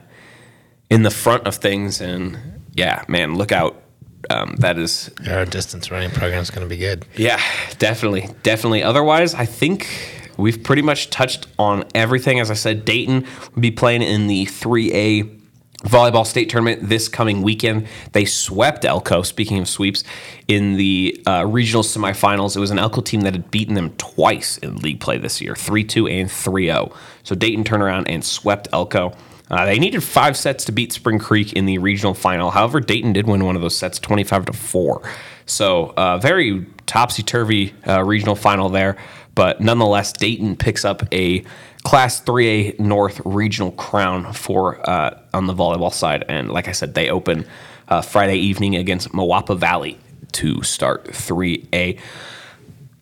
in 0.90 1.04
the 1.04 1.12
front 1.12 1.48
of 1.48 1.56
things, 1.56 2.02
and 2.02 2.38
yeah, 2.74 3.04
man, 3.08 3.36
look 3.36 3.52
out. 3.52 3.82
Um, 4.30 4.56
that 4.58 4.78
is 4.78 5.10
Our 5.30 5.46
distance 5.46 5.90
running 5.92 6.12
program 6.12 6.42
is 6.42 6.52
going 6.52 6.68
to 6.68 6.70
be 6.70 6.78
good. 6.78 7.06
yeah, 7.16 7.40
definitely, 7.78 8.30
definitely. 8.44 8.84
Otherwise, 8.84 9.34
I 9.34 9.46
think 9.46 9.88
we've 10.36 10.62
pretty 10.62 10.82
much 10.82 11.10
touched 11.10 11.48
on 11.58 11.86
everything. 11.96 12.40
As 12.40 12.52
I 12.52 12.56
said, 12.56 12.84
Dayton 12.84 13.26
will 13.56 13.62
be 13.62 13.72
playing 13.72 14.02
in 14.02 14.28
the 14.28 14.46
3A 14.46 15.39
volleyball 15.84 16.26
state 16.26 16.50
tournament 16.50 16.90
this 16.90 17.08
coming 17.08 17.42
weekend. 17.42 17.88
They 18.12 18.26
swept 18.26 18.86
Elko. 18.86 19.22
Speaking 19.22 19.60
of 19.60 19.68
sweeps, 19.68 20.04
in 20.48 20.76
the 20.76 21.22
uh, 21.26 21.46
regional 21.48 21.84
semifinals, 21.84 22.56
it 22.56 22.60
was 22.60 22.72
an 22.72 22.80
Elko 22.80 23.02
team 23.02 23.22
that 23.22 23.34
had 23.34 23.50
beaten 23.50 23.76
them 23.76 23.92
twice 23.98 24.58
in 24.58 24.78
league 24.78 25.00
play 25.00 25.18
this 25.18 25.42
year, 25.42 25.54
3-2 25.54 26.12
and 26.12 26.30
3-0. 26.30 26.94
So 27.24 27.36
Dayton 27.36 27.64
turned 27.64 27.84
around 27.84 28.08
and 28.08 28.24
swept 28.24 28.68
Elko. 28.74 29.14
Uh, 29.50 29.66
they 29.66 29.80
needed 29.80 30.04
five 30.04 30.38
sets 30.38 30.66
to 30.66 30.72
beat 30.72 30.94
Spring 30.94 31.18
Creek 31.18 31.54
in 31.54 31.66
the 31.66 31.80
regional 31.80 32.14
final. 32.14 32.52
However, 32.52 32.80
Dayton 32.80 33.14
did 33.14 33.28
win 33.28 33.46
one 33.46 33.56
of 33.56 33.62
those 33.64 33.76
sets, 33.76 33.98
twenty-five 33.98 34.46
to 34.46 34.54
four. 34.54 35.02
So, 35.48 35.94
uh, 35.98 36.20
very 36.20 36.68
topsy 36.86 37.24
turvy 37.24 37.74
uh, 37.88 38.04
regional 38.04 38.36
final 38.36 38.70
there. 38.70 38.98
But 39.40 39.62
nonetheless, 39.62 40.12
Dayton 40.12 40.58
picks 40.58 40.84
up 40.84 41.02
a 41.14 41.46
Class 41.84 42.20
3A 42.20 42.78
North 42.78 43.22
regional 43.24 43.72
crown 43.72 44.34
for 44.34 44.78
uh, 44.90 45.18
on 45.34 45.48
the 45.48 45.54
volleyball 45.54 45.94
side. 45.94 46.26
And 46.28 46.52
like 46.52 46.68
I 46.68 46.74
said, 46.74 46.94
they 46.94 47.10
open 47.10 47.46
uh, 47.88 48.02
Friday 48.02 48.36
evening 48.36 48.76
against 48.76 49.14
Moapa 49.14 49.58
Valley 49.58 49.98
to 50.34 50.62
start 50.62 51.06
3A 51.06 51.98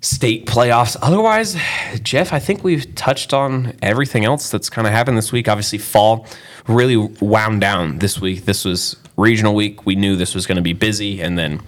state 0.02 0.46
playoffs. 0.46 0.96
Otherwise, 1.02 1.58
Jeff, 2.04 2.32
I 2.32 2.38
think 2.38 2.64
we've 2.64 2.94
touched 2.94 3.34
on 3.34 3.76
everything 3.82 4.24
else 4.24 4.52
that's 4.52 4.70
kind 4.70 4.86
of 4.86 4.94
happened 4.94 5.18
this 5.18 5.32
week. 5.32 5.48
Obviously, 5.48 5.80
fall 5.80 6.28
really 6.68 6.98
wound 6.98 7.62
down 7.62 7.98
this 7.98 8.22
week. 8.22 8.46
This 8.46 8.64
was 8.64 8.96
regional 9.18 9.56
week. 9.56 9.88
We 9.88 9.96
knew 9.96 10.16
this 10.16 10.36
was 10.36 10.46
going 10.46 10.58
to 10.58 10.62
be 10.62 10.74
busy, 10.74 11.20
and 11.20 11.36
then 11.36 11.62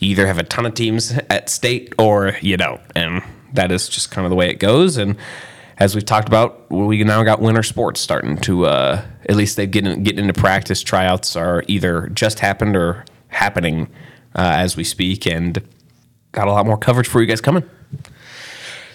either 0.00 0.26
have 0.26 0.40
a 0.40 0.42
ton 0.42 0.66
of 0.66 0.74
teams 0.74 1.12
at 1.30 1.48
state 1.48 1.94
or 1.96 2.36
you 2.40 2.56
don't. 2.56 2.80
And 2.96 3.22
that 3.54 3.72
is 3.72 3.88
just 3.88 4.10
kind 4.10 4.24
of 4.24 4.30
the 4.30 4.36
way 4.36 4.50
it 4.50 4.58
goes. 4.58 4.96
And 4.96 5.16
as 5.78 5.94
we've 5.94 6.04
talked 6.04 6.28
about, 6.28 6.70
we 6.70 7.02
now 7.04 7.22
got 7.22 7.40
winter 7.40 7.62
sports 7.62 8.00
starting 8.00 8.36
to, 8.38 8.66
uh, 8.66 9.02
at 9.28 9.36
least 9.36 9.56
they 9.56 9.66
get 9.66 9.86
in, 9.86 10.02
getting 10.02 10.20
into 10.20 10.38
practice. 10.38 10.82
Tryouts 10.82 11.36
are 11.36 11.64
either 11.68 12.08
just 12.08 12.40
happened 12.40 12.76
or 12.76 13.04
happening 13.28 13.88
uh, 14.34 14.52
as 14.56 14.76
we 14.76 14.84
speak. 14.84 15.26
And 15.26 15.62
got 16.32 16.48
a 16.48 16.52
lot 16.52 16.66
more 16.66 16.76
coverage 16.76 17.08
for 17.08 17.20
you 17.20 17.26
guys 17.26 17.40
coming. 17.40 17.68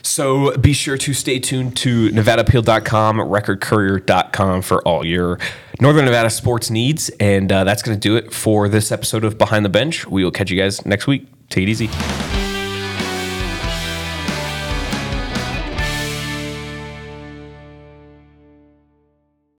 So 0.03 0.55
be 0.57 0.73
sure 0.73 0.97
to 0.97 1.13
stay 1.13 1.39
tuned 1.39 1.75
to 1.77 2.09
NevadaAppeal.com, 2.11 3.17
RecordCourier.com 3.17 4.61
for 4.61 4.87
all 4.87 5.03
your 5.03 5.39
Northern 5.81 6.05
Nevada 6.05 6.29
sports 6.29 6.69
needs. 6.69 7.09
And 7.19 7.51
uh, 7.51 7.63
that's 7.63 7.81
going 7.81 7.99
to 7.99 7.99
do 7.99 8.15
it 8.15 8.31
for 8.31 8.69
this 8.69 8.91
episode 8.91 9.23
of 9.23 9.39
Behind 9.39 9.65
the 9.65 9.69
Bench. 9.69 10.05
We 10.05 10.23
will 10.23 10.31
catch 10.31 10.51
you 10.51 10.61
guys 10.61 10.85
next 10.85 11.07
week. 11.07 11.27
Take 11.49 11.63
it 11.63 11.69
easy. 11.69 12.24